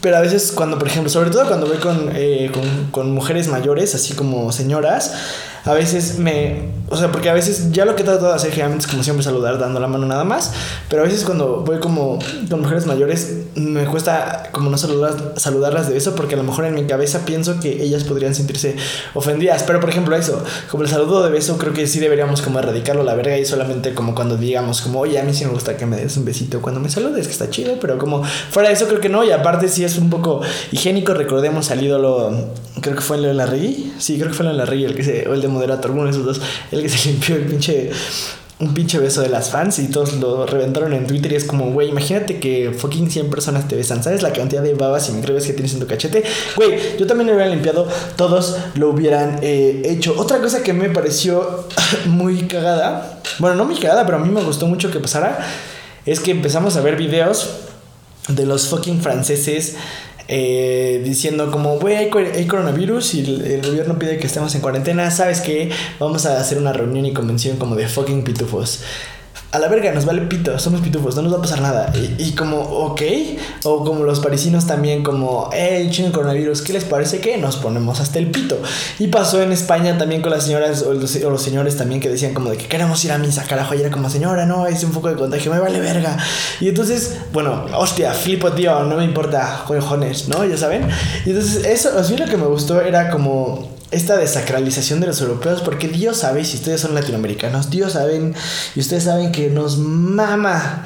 Pero 0.00 0.16
a 0.16 0.20
veces 0.20 0.52
cuando, 0.52 0.78
por 0.78 0.86
ejemplo, 0.86 1.10
sobre 1.10 1.30
todo 1.30 1.46
cuando 1.46 1.66
voy 1.66 1.78
con, 1.78 2.10
eh, 2.14 2.50
con, 2.52 2.90
con 2.90 3.12
mujeres 3.12 3.48
mayores, 3.48 3.94
así 3.96 4.14
como 4.14 4.52
señoras, 4.52 5.12
a 5.64 5.74
veces 5.74 6.18
me... 6.18 6.68
O 6.88 6.96
sea, 6.96 7.10
porque 7.10 7.28
a 7.28 7.34
veces 7.34 7.72
ya 7.72 7.84
lo 7.84 7.96
que 7.96 8.04
trato 8.04 8.26
de 8.26 8.34
hacer 8.34 8.50
generalmente 8.50 8.86
es 8.86 8.90
como 8.90 9.02
siempre 9.02 9.22
saludar 9.24 9.58
dando 9.58 9.80
la 9.80 9.88
mano 9.88 10.06
nada 10.06 10.24
más, 10.24 10.52
pero 10.88 11.02
a 11.02 11.04
veces 11.04 11.24
cuando 11.24 11.62
voy 11.62 11.78
como 11.80 12.18
con 12.48 12.60
mujeres 12.60 12.86
mayores 12.86 13.37
me 13.58 13.84
cuesta 13.86 14.50
como 14.52 14.70
no 14.70 14.78
saludar, 14.78 15.34
saludarlas 15.36 15.88
de 15.88 15.96
eso 15.96 16.14
porque 16.14 16.34
a 16.34 16.38
lo 16.38 16.44
mejor 16.44 16.64
en 16.64 16.74
mi 16.74 16.86
cabeza 16.86 17.24
pienso 17.24 17.60
que 17.60 17.82
ellas 17.82 18.04
podrían 18.04 18.34
sentirse 18.34 18.76
ofendidas, 19.14 19.62
pero 19.64 19.80
por 19.80 19.90
ejemplo 19.90 20.16
eso, 20.16 20.42
como 20.70 20.84
el 20.84 20.88
saludo 20.88 21.22
de 21.22 21.30
beso 21.30 21.58
creo 21.58 21.72
que 21.72 21.86
sí 21.86 21.98
deberíamos 21.98 22.42
como 22.42 22.58
erradicarlo 22.58 23.02
la 23.02 23.14
verga 23.14 23.38
y 23.38 23.44
solamente 23.44 23.94
como 23.94 24.14
cuando 24.14 24.36
digamos 24.36 24.80
como, 24.80 25.00
oye, 25.00 25.18
a 25.18 25.24
mí 25.24 25.34
sí 25.34 25.44
me 25.44 25.50
gusta 25.50 25.76
que 25.76 25.86
me 25.86 25.96
des 25.96 26.16
un 26.16 26.24
besito 26.24 26.60
cuando 26.62 26.80
me 26.80 26.90
saludes, 26.90 27.26
que 27.26 27.32
está 27.32 27.50
chido, 27.50 27.78
pero 27.80 27.98
como 27.98 28.22
fuera 28.24 28.68
de 28.68 28.74
eso 28.74 28.86
creo 28.86 29.00
que 29.00 29.08
no, 29.08 29.24
y 29.24 29.30
aparte 29.30 29.68
sí 29.68 29.84
es 29.84 29.98
un 29.98 30.10
poco 30.10 30.40
higiénico, 30.72 31.14
recordemos 31.14 31.70
al 31.70 31.82
ídolo, 31.82 32.52
creo 32.80 32.94
que 32.94 33.02
fue 33.02 33.16
el 33.16 33.24
de 33.24 33.34
la 33.34 33.46
Rey, 33.46 33.92
sí, 33.98 34.16
creo 34.16 34.28
que 34.28 34.34
fue 34.34 34.46
el 34.46 34.52
de 34.52 34.58
la 34.58 34.66
Rey 34.66 34.84
el 34.84 34.94
que 34.94 35.02
se, 35.02 35.28
o 35.28 35.34
el 35.34 35.40
de 35.40 35.48
moderator, 35.48 35.90
uno 35.90 36.04
de 36.04 36.10
esos 36.10 36.24
dos, 36.24 36.40
el 36.70 36.82
que 36.82 36.88
se 36.88 37.08
limpió 37.10 37.36
el 37.36 37.42
pinche 37.42 37.90
un 38.60 38.74
pinche 38.74 38.98
beso 38.98 39.20
de 39.20 39.28
las 39.28 39.50
fans 39.50 39.78
y 39.78 39.86
todos 39.86 40.14
lo 40.14 40.44
reventaron 40.44 40.92
en 40.92 41.06
Twitter 41.06 41.32
y 41.32 41.36
es 41.36 41.44
como, 41.44 41.70
güey, 41.70 41.88
imagínate 41.88 42.40
que 42.40 42.72
fucking 42.76 43.08
100 43.08 43.30
personas 43.30 43.68
te 43.68 43.76
besan, 43.76 44.02
¿sabes 44.02 44.22
la 44.22 44.32
cantidad 44.32 44.62
de 44.62 44.74
babas 44.74 45.08
y 45.08 45.12
microbios 45.12 45.46
que 45.46 45.52
tienes 45.52 45.74
en 45.74 45.80
tu 45.80 45.86
cachete? 45.86 46.24
Güey, 46.56 46.98
yo 46.98 47.06
también 47.06 47.28
lo 47.28 47.34
hubiera 47.34 47.48
limpiado, 47.50 47.86
todos 48.16 48.56
lo 48.74 48.90
hubieran 48.90 49.38
eh, 49.42 49.82
hecho. 49.84 50.14
Otra 50.18 50.38
cosa 50.38 50.62
que 50.64 50.72
me 50.72 50.90
pareció 50.90 51.66
muy 52.06 52.48
cagada, 52.48 53.20
bueno, 53.38 53.54
no 53.54 53.64
muy 53.64 53.76
cagada, 53.76 54.04
pero 54.04 54.18
a 54.18 54.20
mí 54.20 54.28
me 54.28 54.42
gustó 54.42 54.66
mucho 54.66 54.90
que 54.90 54.98
pasara, 54.98 55.38
es 56.04 56.18
que 56.18 56.32
empezamos 56.32 56.76
a 56.76 56.80
ver 56.80 56.96
videos 56.96 57.48
de 58.26 58.44
los 58.44 58.66
fucking 58.66 59.00
franceses 59.00 59.76
eh, 60.28 61.00
diciendo 61.02 61.50
como, 61.50 61.78
güey, 61.78 61.96
hay, 61.96 62.46
coronavirus 62.46 63.14
y 63.14 63.20
el, 63.20 63.62
gobierno 63.66 63.98
pide 63.98 64.18
que 64.18 64.26
estemos 64.26 64.54
en 64.54 64.60
cuarentena, 64.60 65.10
¿sabes 65.10 65.40
qué? 65.40 65.70
Vamos 65.98 66.26
a 66.26 66.38
hacer 66.38 66.58
una 66.58 66.74
reunión 66.74 67.06
y 67.06 67.14
convención 67.14 67.56
como 67.56 67.74
de 67.76 67.88
fucking 67.88 68.24
pitufos 68.24 68.82
a 69.50 69.58
la 69.58 69.68
verga, 69.68 69.92
nos 69.92 70.04
vale 70.04 70.20
pito, 70.22 70.58
somos 70.58 70.82
pitufos, 70.82 71.16
no 71.16 71.22
nos 71.22 71.32
va 71.32 71.38
a 71.38 71.40
pasar 71.40 71.62
nada. 71.62 71.90
Y, 72.18 72.32
como, 72.32 72.60
ok, 72.60 73.00
o 73.64 73.82
como 73.82 74.04
los 74.04 74.20
parisinos 74.20 74.66
también, 74.66 75.02
como, 75.02 75.48
hey, 75.54 75.88
chino 75.90 76.12
coronavirus, 76.12 76.60
¿qué 76.60 76.74
les 76.74 76.84
parece 76.84 77.20
que 77.20 77.38
nos 77.38 77.56
ponemos 77.56 77.98
hasta 78.00 78.18
el 78.18 78.30
pito? 78.30 78.60
Y 78.98 79.06
pasó 79.06 79.40
en 79.40 79.50
España 79.52 79.96
también 79.96 80.20
con 80.20 80.32
las 80.32 80.44
señoras 80.44 80.82
o 80.82 80.92
los, 80.92 81.42
señores 81.42 81.78
también 81.78 81.98
que 82.00 82.10
decían 82.10 82.34
como 82.34 82.50
de 82.50 82.58
que 82.58 82.66
queremos 82.66 83.02
ir 83.06 83.12
a 83.12 83.16
misa, 83.16 83.44
carajo, 83.44 83.74
y 83.74 83.80
era 83.80 83.90
como, 83.90 84.10
señora, 84.10 84.44
no, 84.44 84.66
es 84.66 84.84
un 84.84 84.92
foco 84.92 85.08
de 85.08 85.16
contagio, 85.16 85.50
me 85.50 85.60
vale 85.60 85.80
verga. 85.80 86.18
Y 86.60 86.68
entonces, 86.68 87.16
bueno, 87.32 87.64
hostia, 87.74 88.12
flipo, 88.12 88.52
tío, 88.52 88.84
no 88.84 88.96
me 88.96 89.04
importa, 89.04 89.64
cojones, 89.66 90.28
¿no? 90.28 90.44
Ya 90.44 90.58
saben. 90.58 90.86
Y 91.24 91.30
entonces, 91.30 91.64
eso, 91.64 91.98
a 91.98 92.02
mí 92.02 92.16
lo 92.18 92.26
que 92.26 92.36
me 92.36 92.46
gustó 92.46 92.82
era 92.82 93.08
como 93.08 93.77
esta 93.90 94.16
desacralización 94.16 95.00
de 95.00 95.06
los 95.06 95.20
europeos, 95.20 95.62
porque 95.62 95.88
Dios 95.88 96.18
sabe, 96.18 96.44
si 96.44 96.56
ustedes 96.56 96.80
son 96.80 96.94
latinoamericanos, 96.94 97.70
Dios 97.70 97.92
saben, 97.92 98.34
y 98.74 98.80
ustedes 98.80 99.04
saben 99.04 99.32
que 99.32 99.50
nos 99.50 99.78
mama 99.78 100.84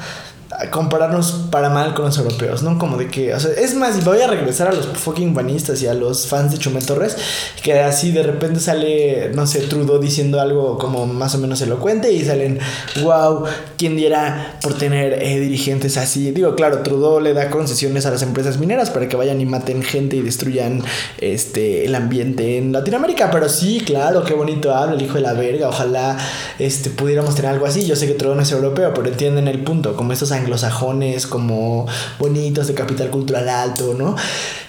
compararnos 0.71 1.47
para 1.49 1.69
mal 1.69 1.93
con 1.93 2.05
los 2.05 2.17
europeos, 2.17 2.63
¿no? 2.63 2.77
Como 2.77 2.97
de 2.97 3.07
que, 3.07 3.33
o 3.33 3.39
sea, 3.39 3.51
es 3.51 3.75
más, 3.75 4.03
voy 4.03 4.21
a 4.21 4.27
regresar 4.27 4.67
a 4.67 4.73
los 4.73 4.87
fucking 4.87 5.33
banistas 5.33 5.81
y 5.81 5.87
a 5.87 5.93
los 5.93 6.27
fans 6.27 6.51
de 6.51 6.57
Chumel 6.57 6.85
Torres, 6.85 7.17
que 7.61 7.79
así 7.79 8.11
de 8.11 8.23
repente 8.23 8.59
sale, 8.59 9.31
no 9.33 9.47
sé, 9.47 9.59
Trudeau 9.61 9.99
diciendo 9.99 10.39
algo 10.39 10.77
como 10.77 11.05
más 11.05 11.35
o 11.35 11.37
menos 11.37 11.61
elocuente 11.61 12.11
y 12.11 12.23
salen, 12.23 12.59
wow, 13.01 13.43
¿quién 13.77 13.95
diera 13.95 14.57
por 14.61 14.77
tener 14.77 15.13
eh, 15.21 15.39
dirigentes 15.39 15.97
así? 15.97 16.31
Digo, 16.31 16.55
claro, 16.55 16.83
Trudeau 16.83 17.19
le 17.19 17.33
da 17.33 17.49
concesiones 17.49 18.05
a 18.05 18.11
las 18.11 18.21
empresas 18.21 18.57
mineras 18.57 18.89
para 18.89 19.07
que 19.07 19.15
vayan 19.15 19.41
y 19.41 19.45
maten 19.45 19.83
gente 19.83 20.15
y 20.15 20.21
destruyan 20.21 20.83
este, 21.19 21.85
el 21.85 21.95
ambiente 21.95 22.57
en 22.57 22.71
Latinoamérica, 22.71 23.31
pero 23.31 23.49
sí, 23.49 23.81
claro, 23.85 24.23
qué 24.23 24.33
bonito 24.33 24.73
habla 24.73 24.95
el 24.95 25.01
hijo 25.01 25.15
de 25.15 25.21
la 25.21 25.33
verga, 25.33 25.69
ojalá 25.69 26.17
este, 26.59 26.89
pudiéramos 26.89 27.35
tener 27.35 27.51
algo 27.51 27.65
así, 27.65 27.85
yo 27.85 27.95
sé 27.95 28.07
que 28.07 28.13
Trudeau 28.13 28.35
no 28.35 28.43
es 28.43 28.51
europeo, 28.51 28.93
pero 28.93 29.07
entienden 29.07 29.47
el 29.47 29.63
punto, 29.63 29.95
como 29.95 30.13
estos 30.13 30.31
anglosajones 30.43 31.27
como 31.27 31.87
bonitos 32.19 32.67
de 32.67 32.73
capital 32.73 33.09
cultural 33.09 33.49
alto, 33.49 33.95
¿no? 33.97 34.15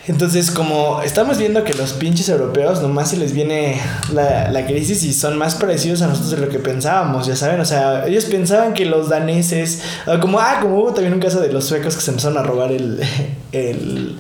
Entonces, 0.07 0.51
como 0.51 1.01
estamos 1.03 1.39
viendo 1.39 1.65
que 1.65 1.73
los 1.73 1.95
pinches 1.95 2.29
europeos 2.29 2.83
nomás 2.83 3.11
se 3.11 3.17
les 3.17 3.33
viene 3.33 3.81
la, 4.13 4.51
la, 4.51 4.67
crisis 4.67 5.03
y 5.03 5.15
son 5.15 5.39
más 5.39 5.55
parecidos 5.55 6.03
a 6.03 6.09
nosotros 6.09 6.33
de 6.33 6.37
lo 6.39 6.49
que 6.51 6.59
pensábamos, 6.59 7.27
ya 7.27 7.37
saben, 7.37 7.59
o 7.61 7.65
sea, 7.65 8.07
ellos 8.07 8.27
pensaban 8.27 8.75
que 8.75 8.85
los 8.85 9.09
daneses, 9.09 9.81
como, 10.21 10.41
ah, 10.41 10.59
como 10.61 10.79
hubo 10.79 10.93
también 10.93 11.15
un 11.15 11.21
caso 11.21 11.41
de 11.41 11.51
los 11.51 11.65
suecos 11.65 11.95
que 11.97 12.03
se 12.03 12.11
empezaron 12.11 12.37
a 12.37 12.43
robar 12.43 12.71
el, 12.71 13.01
el 13.53 14.19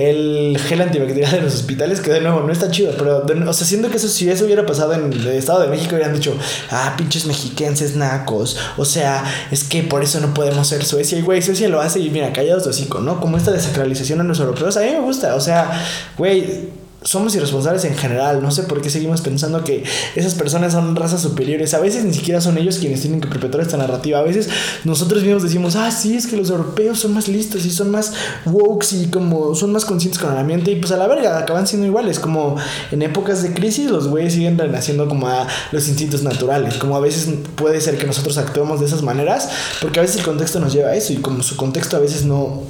el 0.00 0.58
gel 0.58 0.80
antibacterial 0.80 1.30
de 1.30 1.42
los 1.42 1.54
hospitales, 1.54 2.00
que 2.00 2.10
de 2.10 2.20
nuevo 2.20 2.40
no 2.40 2.52
está 2.52 2.70
chido, 2.70 2.92
pero, 2.96 3.24
o 3.48 3.52
sea, 3.52 3.66
siento 3.66 3.90
que 3.90 3.98
eso 3.98 4.08
si 4.08 4.28
eso 4.30 4.46
hubiera 4.46 4.64
pasado 4.64 4.94
en 4.94 5.12
el 5.12 5.26
Estado 5.28 5.60
de 5.60 5.68
México, 5.68 5.94
hubieran 5.94 6.14
dicho, 6.14 6.34
ah, 6.70 6.94
pinches 6.96 7.26
mexiquenses 7.26 7.96
nacos, 7.96 8.56
o 8.76 8.84
sea, 8.84 9.24
es 9.50 9.64
que 9.64 9.82
por 9.82 10.02
eso 10.02 10.20
no 10.20 10.32
podemos 10.32 10.68
ser 10.68 10.84
Suecia, 10.84 11.18
y 11.18 11.22
güey, 11.22 11.42
Suecia 11.42 11.68
lo 11.68 11.80
hace 11.80 12.00
y 12.00 12.10
mira, 12.10 12.32
callados 12.32 12.64
de 12.64 12.70
hocico, 12.70 13.00
¿no? 13.00 13.20
Como 13.20 13.36
esta 13.36 13.50
desacralización 13.50 14.20
a 14.20 14.24
los 14.24 14.40
europeos, 14.40 14.76
a 14.76 14.80
mí 14.80 14.90
me 14.90 15.00
gusta, 15.00 15.34
o 15.34 15.40
sea, 15.40 15.84
güey, 16.16 16.79
somos 17.02 17.34
irresponsables 17.34 17.84
en 17.84 17.96
general. 17.96 18.42
No 18.42 18.50
sé 18.50 18.64
por 18.64 18.82
qué 18.82 18.90
seguimos 18.90 19.20
pensando 19.20 19.64
que 19.64 19.84
esas 20.14 20.34
personas 20.34 20.72
son 20.72 20.94
razas 20.96 21.22
superiores. 21.22 21.72
A 21.74 21.80
veces 21.80 22.04
ni 22.04 22.12
siquiera 22.12 22.40
son 22.40 22.58
ellos 22.58 22.78
quienes 22.78 23.00
tienen 23.00 23.20
que 23.20 23.28
perpetuar 23.28 23.62
esta 23.62 23.76
narrativa. 23.76 24.18
A 24.18 24.22
veces 24.22 24.48
nosotros 24.84 25.22
mismos 25.22 25.42
decimos, 25.42 25.76
ah, 25.76 25.90
sí, 25.90 26.16
es 26.16 26.26
que 26.26 26.36
los 26.36 26.50
europeos 26.50 27.00
son 27.00 27.14
más 27.14 27.28
listos 27.28 27.64
y 27.64 27.70
son 27.70 27.90
más 27.90 28.12
woke 28.44 28.84
y 28.92 29.06
como 29.06 29.54
son 29.54 29.72
más 29.72 29.84
conscientes 29.84 30.20
con 30.20 30.32
el 30.32 30.38
ambiente. 30.38 30.70
Y 30.72 30.76
pues 30.76 30.92
a 30.92 30.96
la 30.96 31.06
verga, 31.06 31.38
acaban 31.38 31.66
siendo 31.66 31.86
iguales. 31.86 32.18
Como 32.18 32.56
en 32.90 33.02
épocas 33.02 33.42
de 33.42 33.54
crisis, 33.54 33.90
los 33.90 34.08
güeyes 34.08 34.34
siguen 34.34 34.58
renaciendo 34.58 35.08
como 35.08 35.26
a 35.28 35.46
los 35.72 35.88
instintos 35.88 36.22
naturales. 36.22 36.74
Como 36.74 36.96
a 36.96 37.00
veces 37.00 37.28
puede 37.54 37.80
ser 37.80 37.96
que 37.96 38.06
nosotros 38.06 38.36
actuemos 38.36 38.80
de 38.80 38.86
esas 38.86 39.02
maneras, 39.02 39.48
porque 39.80 40.00
a 40.00 40.02
veces 40.02 40.18
el 40.18 40.24
contexto 40.24 40.60
nos 40.60 40.72
lleva 40.72 40.90
a 40.90 40.96
eso 40.96 41.12
y 41.12 41.16
como 41.16 41.42
su 41.42 41.56
contexto 41.56 41.96
a 41.96 42.00
veces 42.00 42.24
no 42.24 42.62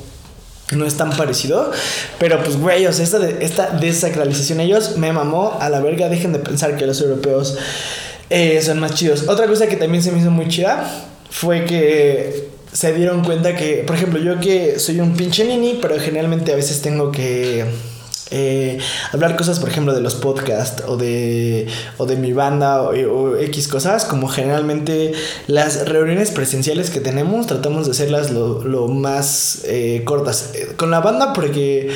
no 0.72 0.86
es 0.86 0.96
tan 0.96 1.10
parecido. 1.16 1.70
Pero 2.18 2.42
pues, 2.42 2.56
güey, 2.56 2.86
o 2.86 2.92
sea, 2.92 3.04
esta, 3.04 3.28
esta 3.28 3.70
desacralización, 3.70 4.60
ellos 4.60 4.96
me 4.96 5.12
mamó 5.12 5.58
a 5.60 5.68
la 5.68 5.80
verga. 5.80 6.08
Dejen 6.08 6.32
de 6.32 6.38
pensar 6.38 6.76
que 6.76 6.86
los 6.86 7.00
europeos 7.00 7.56
eh, 8.30 8.60
son 8.62 8.78
más 8.80 8.94
chidos. 8.94 9.28
Otra 9.28 9.46
cosa 9.46 9.66
que 9.66 9.76
también 9.76 10.02
se 10.02 10.12
me 10.12 10.20
hizo 10.20 10.30
muy 10.30 10.48
chida 10.48 10.88
fue 11.30 11.64
que 11.64 12.48
se 12.72 12.92
dieron 12.94 13.24
cuenta 13.24 13.56
que, 13.56 13.84
por 13.86 13.96
ejemplo, 13.96 14.20
yo 14.20 14.38
que 14.38 14.78
soy 14.78 15.00
un 15.00 15.16
pinche 15.16 15.44
nini, 15.44 15.78
pero 15.80 15.98
generalmente 15.98 16.52
a 16.52 16.56
veces 16.56 16.80
tengo 16.82 17.10
que 17.10 17.64
eh, 18.30 18.78
hablar 19.12 19.36
cosas, 19.36 19.58
por 19.58 19.68
ejemplo, 19.68 19.94
de 19.94 20.00
los 20.00 20.14
podcasts 20.14 20.84
o 20.86 20.96
de, 20.96 21.66
o 21.98 22.06
de 22.06 22.16
mi 22.16 22.32
banda 22.32 22.82
o, 22.82 23.36
X 23.36 23.68
cosas, 23.68 24.04
como 24.04 24.28
generalmente 24.28 25.12
las 25.46 25.88
reuniones 25.88 26.30
presenciales 26.30 26.90
que 26.90 27.00
tenemos, 27.00 27.46
tratamos 27.46 27.86
de 27.86 27.92
hacerlas 27.92 28.30
lo, 28.30 28.62
lo 28.64 28.88
más 28.88 29.62
eh, 29.64 30.02
cortas. 30.04 30.50
Eh, 30.54 30.74
con 30.76 30.90
la 30.90 31.00
banda 31.00 31.32
porque 31.32 31.90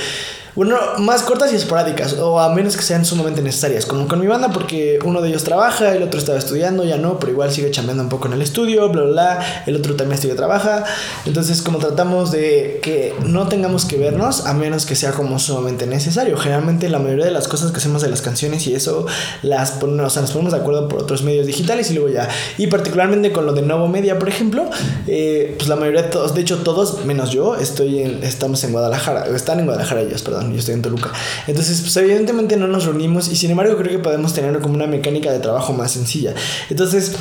bueno, 0.57 0.77
más 0.99 1.23
cortas 1.23 1.53
y 1.53 1.57
esporádicas, 1.57 2.13
o 2.15 2.39
a 2.39 2.55
menos 2.55 2.77
que 2.77 2.83
sean 2.83 3.05
sumamente 3.05 3.43
necesarias, 3.43 3.87
como 3.87 4.07
con 4.07 4.21
mi 4.21 4.29
banda, 4.29 4.51
porque 4.53 5.01
uno 5.05 5.21
de 5.21 5.31
ellos 5.31 5.43
trabaja, 5.43 5.93
el 5.93 6.03
otro 6.05 6.21
estaba 6.21 6.39
estudiando, 6.39 6.85
ya 6.85 6.97
no, 6.97 7.19
pero 7.19 7.33
igual 7.33 7.51
sigue 7.51 7.73
chambeando 7.73 8.05
un 8.05 8.09
poco 8.09 8.29
en 8.29 8.35
el 8.35 8.43
estudio, 8.43 8.89
bla, 8.89 9.03
bla, 9.03 9.11
bla, 9.11 9.65
el 9.67 9.75
otro 9.75 9.97
también 9.97 10.15
estudia, 10.15 10.37
trabaja, 10.37 10.85
entonces 11.27 11.61
como 11.61 11.79
tratamos 11.79 12.31
de 12.31 12.79
que 12.83 13.15
no 13.27 13.49
tengamos 13.49 13.85
que 13.85 13.97
vernos, 13.97 14.47
a 14.47 14.55
menos 14.55 14.87
que 14.87 14.95
sea 14.95 15.11
como 15.11 15.41
sumamente 15.41 15.87
necesario, 15.87 16.37
generalmente 16.37 16.89
la 16.89 17.01
mayoría 17.01 17.25
de 17.25 17.33
las 17.33 17.49
cosas 17.49 17.73
que 17.73 17.79
hacemos 17.79 18.03
de 18.03 18.09
las 18.09 18.23
canciones 18.23 18.65
y 18.69 18.75
eso, 18.75 19.07
las 19.43 19.73
ponemos, 19.73 20.07
o 20.07 20.11
sea, 20.11 20.23
nos 20.23 20.31
ponemos 20.31 20.53
de 20.53 20.61
acuerdo 20.61 20.89
por 20.89 21.03
otros 21.03 21.25
medios 21.25 21.47
digitales 21.47 21.91
y 21.91 21.95
luego 21.95 22.11
ya, 22.11 22.29
y 22.59 22.69
particularmente 22.69 23.33
con 23.33 23.45
lo 23.45 23.55
de 23.55 23.63
Nuevo 23.63 23.89
Media, 23.89 24.21
por 24.21 24.29
ejemplo, 24.29 24.71
eh, 25.09 25.55
pues 25.59 25.69
la 25.69 25.75
mayoría 25.75 26.03
de 26.03 26.09
todos, 26.11 26.33
de 26.33 26.43
hecho 26.43 26.59
todos, 26.59 27.05
menos 27.05 27.31
yo, 27.31 27.57
estoy 27.57 28.03
en, 28.03 28.23
estamos 28.23 28.63
en 28.63 28.71
Guadalajara, 28.71 29.27
están 29.35 29.59
en 29.59 29.67
Guadalajara 29.67 30.03
ellos, 30.03 30.23
perdón 30.23 30.44
yo 30.53 30.59
estoy 30.59 30.75
en 30.75 30.83
Toluca. 30.83 31.13
Entonces, 31.47 31.81
pues 31.81 31.97
evidentemente 31.97 32.57
no 32.57 32.67
nos 32.67 32.85
reunimos 32.85 33.29
y 33.29 33.37
sin 33.37 33.51
embargo 33.51 33.77
creo 33.77 33.91
que 33.91 33.99
podemos 33.99 34.35
tener 34.35 34.59
como 34.61 34.75
una 34.75 34.87
mecánica 34.87 35.33
de 35.33 35.39
trabajo 35.39 35.73
más 35.73 35.93
sencilla. 35.93 36.35
Entonces, 36.71 37.17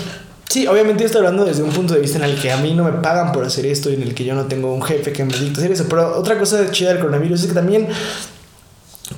Sí, 0.50 0.68
obviamente 0.68 1.02
yo 1.02 1.08
estoy 1.08 1.18
hablando 1.18 1.46
desde 1.46 1.64
un 1.64 1.72
punto 1.72 1.96
de 1.96 2.00
vista 2.00 2.20
en 2.20 2.26
el 2.26 2.40
que 2.40 2.52
a 2.52 2.58
mí 2.58 2.76
no 2.76 2.84
me 2.84 2.92
pagan 2.92 3.32
por 3.32 3.44
hacer 3.44 3.66
esto 3.66 3.90
y 3.90 3.96
en 3.96 4.04
el 4.04 4.14
que 4.14 4.24
yo 4.24 4.36
no 4.36 4.46
tengo 4.46 4.72
un 4.72 4.84
jefe 4.84 5.12
que 5.12 5.26
me 5.26 5.34
dicte 5.34 5.62
hacer 5.62 5.72
eso. 5.72 5.88
Pero 5.90 6.16
otra 6.16 6.38
cosa 6.38 6.70
chida 6.70 6.90
del 6.90 7.00
coronavirus 7.00 7.42
es 7.42 7.48
que 7.48 7.54
también 7.56 7.88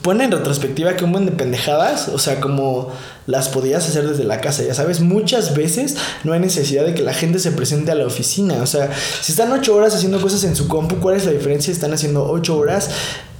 pone 0.05 0.23
en 0.23 0.31
retrospectiva 0.31 0.95
que 0.95 1.03
un 1.03 1.11
buen 1.11 1.25
de 1.25 1.31
pendejadas, 1.31 2.09
o 2.09 2.19
sea, 2.19 2.39
como 2.39 2.91
las 3.25 3.49
podías 3.49 3.89
hacer 3.89 4.07
desde 4.07 4.23
la 4.23 4.39
casa, 4.39 4.61
ya 4.61 4.75
sabes, 4.75 5.01
muchas 5.01 5.55
veces 5.55 5.97
no 6.23 6.33
hay 6.33 6.39
necesidad 6.39 6.85
de 6.85 6.93
que 6.93 7.01
la 7.01 7.11
gente 7.11 7.39
se 7.39 7.51
presente 7.51 7.91
a 7.91 7.95
la 7.95 8.05
oficina, 8.05 8.61
o 8.61 8.67
sea, 8.67 8.91
si 9.21 9.31
están 9.31 9.51
ocho 9.51 9.75
horas 9.75 9.95
haciendo 9.95 10.21
cosas 10.21 10.43
en 10.43 10.55
su 10.55 10.67
compu, 10.67 10.97
¿cuál 10.97 11.15
es 11.15 11.25
la 11.25 11.31
diferencia? 11.31 11.73
Están 11.73 11.91
haciendo 11.91 12.23
ocho 12.23 12.55
horas 12.55 12.91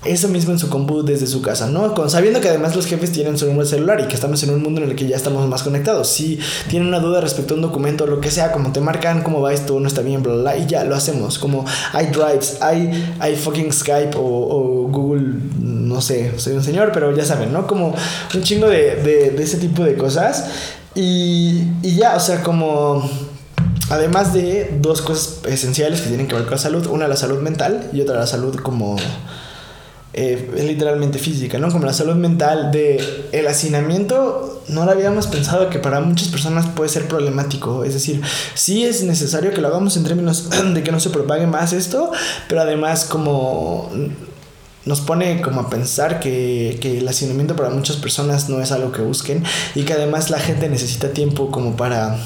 eso 0.06 0.28
mismo 0.28 0.51
en 0.51 0.60
su 0.60 0.69
compu 0.69 1.04
desde 1.04 1.28
su 1.28 1.41
casa, 1.41 1.67
¿no? 1.67 1.93
Con, 1.93 2.10
sabiendo 2.10 2.39
que 2.39 2.47
además 2.47 2.75
los 2.75 2.86
jefes 2.86 3.12
tienen 3.12 3.38
su 3.38 3.47
número 3.47 3.65
celular 3.65 3.99
y 3.99 4.08
que 4.08 4.13
estamos 4.13 4.41
en 4.43 4.51
un 4.51 4.62
mundo 4.62 4.82
en 4.82 4.91
el 4.91 4.95
que 4.95 5.08
ya 5.08 5.15
estamos 5.15 5.47
más 5.49 5.63
conectados. 5.63 6.08
Si 6.10 6.39
tienen 6.69 6.88
una 6.88 6.99
duda 6.99 7.21
respecto 7.21 7.56
a 7.56 7.58
un 7.58 7.63
documento 7.63 8.04
o 8.04 8.08
lo 8.08 8.21
que 8.21 8.30
sea, 8.30 8.51
como 8.51 8.71
te 8.71 8.80
marcan 8.82 9.23
cómo 9.23 9.41
va 9.41 9.51
esto, 9.51 9.80
no 9.80 9.88
está 9.88 10.01
bien, 10.01 10.21
bla, 10.21 10.36
bla, 10.36 10.58
y 10.58 10.67
ya 10.67 10.84
lo 10.84 10.95
hacemos. 10.95 11.39
Como 11.39 11.65
hay 11.91 12.08
drives, 12.08 12.62
hay, 12.62 13.15
hay 13.19 13.36
fucking 13.36 13.73
Skype 13.73 14.12
o, 14.15 14.88
Google, 14.91 15.39
no 15.95 16.01
sé, 16.01 16.38
soy 16.38 16.53
un 16.53 16.63
señor, 16.63 16.91
pero 16.93 17.15
ya 17.15 17.25
saben, 17.25 17.53
¿no? 17.53 17.65
Como 17.65 17.95
un 18.34 18.43
chingo 18.43 18.67
de, 18.67 18.97
de, 18.97 19.41
ese 19.41 19.58
tipo 19.58 19.84
de 19.84 19.95
cosas. 19.95 20.45
Y, 20.93 21.63
y 21.81 21.95
ya, 21.95 22.15
o 22.15 22.19
sea, 22.19 22.43
como... 22.43 23.10
Además 23.89 24.34
de 24.34 24.77
dos 24.81 25.03
cosas 25.03 25.41
esenciales 25.45 26.01
que 26.01 26.08
tienen 26.08 26.27
que 26.27 26.34
ver 26.34 26.45
con 26.45 26.53
la 26.53 26.58
salud, 26.58 26.88
una 26.88 27.08
la 27.08 27.15
salud 27.15 27.39
mental 27.39 27.88
y 27.93 28.01
otra 28.01 28.15
la 28.17 28.25
salud 28.25 28.55
como 28.55 28.95
eh, 30.17 30.63
literalmente 30.65 31.19
física, 31.19 31.60
¿no? 31.60 31.69
Como 31.69 31.86
la 31.86 31.91
salud 31.91 32.15
mental 32.15 32.71
de 32.71 33.27
el 33.34 33.47
hacinamiento, 33.47 34.63
no 34.69 34.86
lo 34.86 34.91
habíamos 34.91 35.27
pensado 35.27 35.69
que 35.69 35.77
para 35.77 35.99
muchas 35.99 36.29
personas 36.29 36.67
puede 36.67 36.89
ser 36.89 37.10
problemático. 37.10 37.84
Es 37.84 37.93
decir, 37.95 38.21
sí 38.53 38.86
es 38.86 39.03
necesario 39.03 39.51
que 39.51 39.60
lo 39.60 39.67
hagamos 39.67 39.97
en 39.97 40.05
términos 40.05 40.49
de 40.73 40.84
que 40.84 40.91
no 40.93 41.01
se 41.01 41.10
propague 41.10 41.47
más 41.47 41.73
esto, 41.73 42.12
pero 42.47 42.62
además 42.62 43.03
como 43.03 43.91
nos 44.86 45.02
pone 45.02 45.41
como 45.41 45.62
a 45.62 45.69
pensar 45.69 46.19
que, 46.19 46.78
que, 46.82 47.00
el 47.00 47.08
hacinamiento 47.08 47.56
para 47.56 47.69
muchas 47.69 47.98
personas 47.98 48.50
no 48.50 48.62
es 48.62 48.71
algo 48.71 48.91
que 48.91 49.02
busquen 49.02 49.43
y 49.74 49.84
que 49.84 49.93
además 49.93 50.30
la 50.30 50.39
gente 50.39 50.69
necesita 50.69 51.10
tiempo 51.12 51.52
como 51.52 51.76
para 51.76 52.17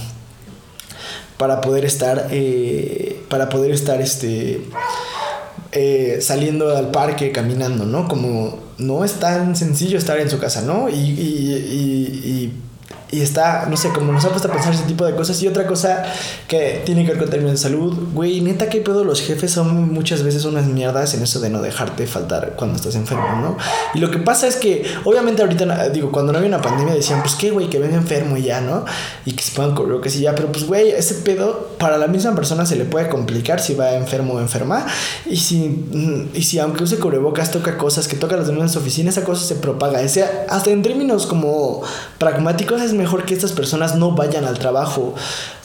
para 1.37 1.61
poder 1.61 1.85
estar, 1.85 2.27
eh, 2.31 3.23
para 3.29 3.47
poder 3.47 3.71
estar, 3.71 4.01
este, 4.01 4.61
eh, 5.71 6.19
saliendo 6.21 6.75
al 6.75 6.91
parque, 6.91 7.31
caminando, 7.31 7.85
¿no? 7.85 8.09
Como 8.09 8.59
no 8.77 9.05
es 9.05 9.13
tan 9.21 9.55
sencillo 9.55 9.97
estar 9.97 10.19
en 10.19 10.29
su 10.29 10.37
casa, 10.37 10.63
¿no? 10.63 10.89
y, 10.89 10.95
y 10.95 11.89
y 12.25 12.53
está, 13.11 13.65
no 13.69 13.77
sé, 13.77 13.89
como 13.89 14.11
nos 14.11 14.23
ha 14.25 14.29
puesto 14.29 14.47
a 14.47 14.51
pensar 14.51 14.73
ese 14.73 14.83
tipo 14.83 15.05
de 15.05 15.15
cosas. 15.15 15.41
Y 15.41 15.47
otra 15.47 15.65
cosa 15.67 16.03
que 16.47 16.81
tiene 16.85 17.03
que 17.03 17.11
ver 17.11 17.19
con 17.19 17.29
términos 17.29 17.53
de 17.53 17.57
salud, 17.57 17.97
güey, 18.13 18.41
neta, 18.41 18.69
que 18.69 18.81
pedo, 18.81 19.03
los 19.03 19.21
jefes 19.21 19.51
son 19.51 19.91
muchas 19.93 20.23
veces 20.23 20.45
unas 20.45 20.67
mierdas 20.67 21.13
en 21.13 21.23
eso 21.23 21.39
de 21.39 21.49
no 21.49 21.61
dejarte 21.61 22.05
faltar 22.07 22.53
cuando 22.55 22.75
estás 22.75 22.95
enfermo, 22.95 23.27
¿no? 23.41 23.57
Y 23.93 23.99
lo 23.99 24.11
que 24.11 24.19
pasa 24.19 24.47
es 24.47 24.55
que, 24.55 24.83
obviamente, 25.05 25.41
ahorita, 25.41 25.89
digo, 25.89 26.11
cuando 26.11 26.31
no 26.31 26.37
había 26.37 26.49
una 26.49 26.61
pandemia 26.61 26.93
decían, 26.93 27.21
pues 27.21 27.35
qué, 27.35 27.51
güey, 27.51 27.69
que 27.69 27.79
venga 27.79 27.95
enfermo 27.95 28.37
y 28.37 28.43
ya, 28.43 28.61
¿no? 28.61 28.85
Y 29.25 29.33
que 29.33 29.43
se 29.43 29.55
puedan 29.55 29.73
cobrar, 29.73 30.01
que 30.01 30.09
sí, 30.09 30.21
ya, 30.21 30.35
pero 30.35 30.51
pues, 30.51 30.65
güey, 30.65 30.89
ese 30.89 31.15
pedo 31.15 31.69
para 31.77 31.97
la 31.97 32.07
misma 32.07 32.35
persona 32.35 32.65
se 32.65 32.75
le 32.75 32.85
puede 32.85 33.09
complicar 33.09 33.59
si 33.59 33.73
va 33.73 33.93
enfermo 33.93 34.35
o 34.35 34.39
enferma. 34.39 34.85
Y 35.25 35.37
si, 35.37 35.67
mm, 35.67 36.29
y 36.33 36.43
si 36.43 36.59
aunque 36.59 36.83
use 36.83 36.97
cubrebocas, 36.97 37.51
toca 37.51 37.77
cosas 37.77 38.07
que 38.07 38.15
toca 38.15 38.37
las 38.37 38.47
demás 38.47 38.63
en 38.63 38.69
su 38.69 38.79
oficina, 38.79 39.09
esa 39.09 39.23
cosa 39.23 39.45
se 39.45 39.55
propaga. 39.55 40.01
O 40.01 40.07
sea, 40.07 40.45
hasta 40.49 40.69
en 40.71 40.81
términos 40.81 41.25
como 41.25 41.81
pragmáticos 42.17 42.81
es 42.81 42.93
mejor 42.99 43.25
que 43.25 43.33
estas 43.33 43.51
personas 43.53 43.95
no 43.95 44.11
vayan 44.11 44.45
al 44.45 44.59
trabajo 44.59 45.15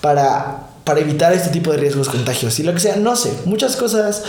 para, 0.00 0.68
para 0.84 1.00
evitar 1.00 1.32
este 1.32 1.50
tipo 1.50 1.70
de 1.70 1.76
riesgos 1.76 2.08
contagios 2.08 2.58
y 2.58 2.62
lo 2.62 2.72
que 2.72 2.80
sea, 2.80 2.96
no 2.96 3.16
sé, 3.16 3.32
muchas 3.44 3.76
cosas. 3.76 4.22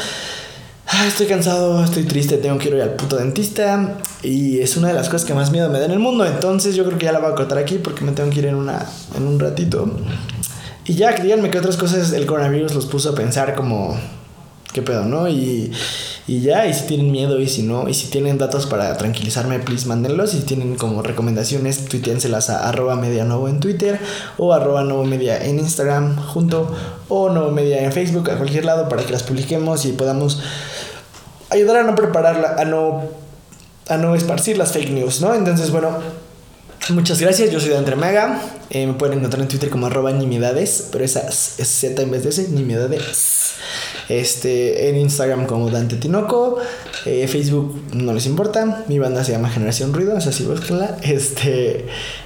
Ah, 0.87 1.07
estoy 1.07 1.25
cansado, 1.25 1.83
estoy 1.83 2.03
triste, 2.03 2.37
tengo 2.37 2.59
que 2.59 2.69
ir 2.69 2.81
al 2.81 2.91
puto 2.91 3.17
dentista 3.17 3.97
y 4.21 4.59
es 4.59 4.77
una 4.77 4.89
de 4.89 4.93
las 4.93 5.09
cosas 5.09 5.25
que 5.25 5.33
más 5.33 5.51
miedo 5.51 5.67
me 5.69 5.79
da 5.79 5.85
en 5.85 5.91
el 5.91 5.99
mundo. 5.99 6.25
Entonces 6.25 6.75
yo 6.75 6.85
creo 6.85 6.99
que 6.99 7.05
ya 7.05 7.11
la 7.11 7.19
voy 7.19 7.31
a 7.31 7.35
cortar 7.35 7.57
aquí 7.57 7.79
porque 7.79 8.03
me 8.03 8.11
tengo 8.11 8.29
que 8.29 8.39
ir 8.39 8.45
en, 8.45 8.55
una, 8.55 8.85
en 9.15 9.27
un 9.27 9.39
ratito. 9.39 9.89
Y 10.85 10.93
ya, 10.93 11.13
díganme 11.13 11.49
qué 11.49 11.57
otras 11.57 11.77
cosas 11.77 12.11
el 12.11 12.27
coronavirus 12.27 12.75
los 12.75 12.85
puso 12.85 13.09
a 13.09 13.15
pensar 13.15 13.55
como, 13.55 13.97
qué 14.75 14.81
pedo, 14.81 15.05
¿no? 15.05 15.29
Y, 15.29 15.71
y 16.27 16.41
ya, 16.41 16.67
y 16.67 16.73
si 16.73 16.85
tienen 16.85 17.09
miedo 17.09 17.39
y 17.39 17.47
si 17.47 17.63
no, 17.63 17.87
y 17.87 17.93
si 17.93 18.07
tienen 18.07 18.37
datos 18.37 18.65
para 18.65 18.97
tranquilizarme, 18.97 19.59
please 19.59 19.87
mándenlos. 19.87 20.33
Y 20.33 20.39
si 20.39 20.43
tienen 20.43 20.75
como 20.75 21.01
recomendaciones, 21.01 21.85
tuítenselas 21.85 22.49
a 22.49 22.67
arroba 22.67 22.95
media 22.97 23.23
nuevo 23.23 23.47
en 23.47 23.61
Twitter 23.61 23.97
o 24.37 24.53
arroba 24.53 24.83
nuevo 24.83 25.05
media 25.05 25.43
en 25.43 25.59
Instagram 25.59 26.17
junto 26.17 26.69
o 27.07 27.29
nuevo 27.29 27.51
media 27.51 27.83
en 27.83 27.93
Facebook, 27.93 28.29
a 28.29 28.35
cualquier 28.37 28.65
lado 28.65 28.89
para 28.89 29.03
que 29.03 29.13
las 29.13 29.23
publiquemos 29.23 29.85
y 29.85 29.93
podamos 29.93 30.41
ayudar 31.49 31.77
a 31.77 31.83
no 31.83 31.95
prepararla, 31.95 32.55
a 32.59 32.65
no, 32.65 33.03
a 33.87 33.97
no 33.97 34.13
esparcir 34.13 34.57
las 34.57 34.73
fake 34.73 34.89
news, 34.89 35.21
¿no? 35.21 35.33
Entonces, 35.33 35.71
bueno, 35.71 35.99
Muchas 36.89 37.19
gracias, 37.19 37.49
yo 37.49 37.59
soy 37.59 37.71
Dante 37.71 37.95
Mega. 37.95 38.39
Eh, 38.69 38.85
me 38.85 38.93
pueden 38.93 39.17
encontrar 39.17 39.41
en 39.41 39.47
Twitter 39.47 39.71
como 39.71 39.87
arroba 39.87 40.11
nimidades, 40.11 40.89
pero 40.91 41.03
esa 41.03 41.21
es 41.21 41.55
Z 41.57 41.99
en 41.99 42.11
vez 42.11 42.21
de 42.21 42.29
ese, 42.29 42.49
nimidades. 42.49 43.53
Este, 44.09 44.89
en 44.89 44.97
Instagram 44.97 45.45
como 45.45 45.69
Dante 45.69 45.95
Tinoco. 45.95 46.57
Eh, 47.05 47.27
Facebook 47.27 47.81
no 47.93 48.13
les 48.13 48.25
importa. 48.25 48.83
Mi 48.87 48.99
banda 48.99 49.23
se 49.23 49.31
llama 49.31 49.49
Generación 49.49 49.93
Ruido, 49.93 50.17
es 50.17 50.27
así, 50.27 50.43
búsquenla. 50.43 50.97
Este, 51.05 51.85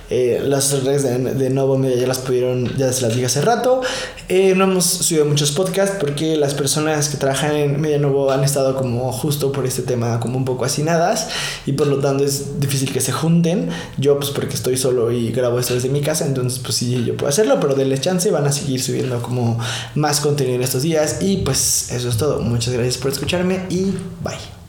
eh, 0.10 0.42
las 0.44 0.84
redes 0.84 1.04
de, 1.04 1.18
de 1.18 1.50
Novo 1.50 1.78
Media 1.78 1.98
ya 1.98 2.08
las 2.08 2.20
pudieron, 2.20 2.76
ya 2.78 2.92
se 2.94 3.04
las 3.04 3.14
dije 3.14 3.26
hace 3.26 3.42
rato. 3.42 3.82
Eh, 4.28 4.54
no 4.56 4.64
hemos 4.64 4.86
subido 4.86 5.26
muchos 5.26 5.52
podcasts 5.52 5.98
porque 6.00 6.36
las 6.38 6.54
personas 6.54 7.10
que 7.10 7.18
trabajan 7.18 7.56
en 7.56 7.82
Media 7.82 8.00
Novo 8.00 8.32
han 8.32 8.44
estado 8.44 8.76
como 8.76 9.12
justo 9.12 9.52
por 9.52 9.66
este 9.66 9.82
tema 9.82 10.20
como 10.20 10.38
un 10.38 10.46
poco 10.46 10.66
hacinadas 10.66 11.30
y 11.66 11.74
por 11.74 11.88
lo 11.88 12.00
tanto 12.00 12.24
es 12.24 12.60
difícil 12.60 12.92
que 12.92 13.02
se 13.02 13.12
junten. 13.12 13.70
Yo 13.98 14.18
pues 14.18 14.32
porque 14.32 14.56
estoy 14.56 14.78
solo 14.78 15.12
y 15.12 15.32
grabo 15.32 15.60
esto 15.60 15.74
desde 15.74 15.90
mi 15.90 16.02
casa, 16.02 16.26
entonces 16.26 16.60
pues 16.60 16.76
sí, 16.76 17.04
yo 17.06 17.18
puedo 17.18 17.30
hacerlo, 17.30 17.60
pero 17.60 17.76
denles 17.76 18.02
chance, 18.02 18.32
van 18.32 18.48
a 18.48 18.52
seguir 18.52 18.82
subiendo 18.82 19.22
como 19.22 19.60
más 19.96 20.22
contenido 20.22 20.56
en 20.56 20.64
estos 20.64 20.84
días 20.84 21.22
y 21.22 21.38
pues 21.38 21.92
eso 21.92 22.10
es 22.10 22.18
todo. 22.18 22.40
Muchas 22.42 22.74
gracias 22.74 22.98
por 22.98 23.12
escucharme 23.12 23.62
y 23.70 23.94
bye. 24.24 24.60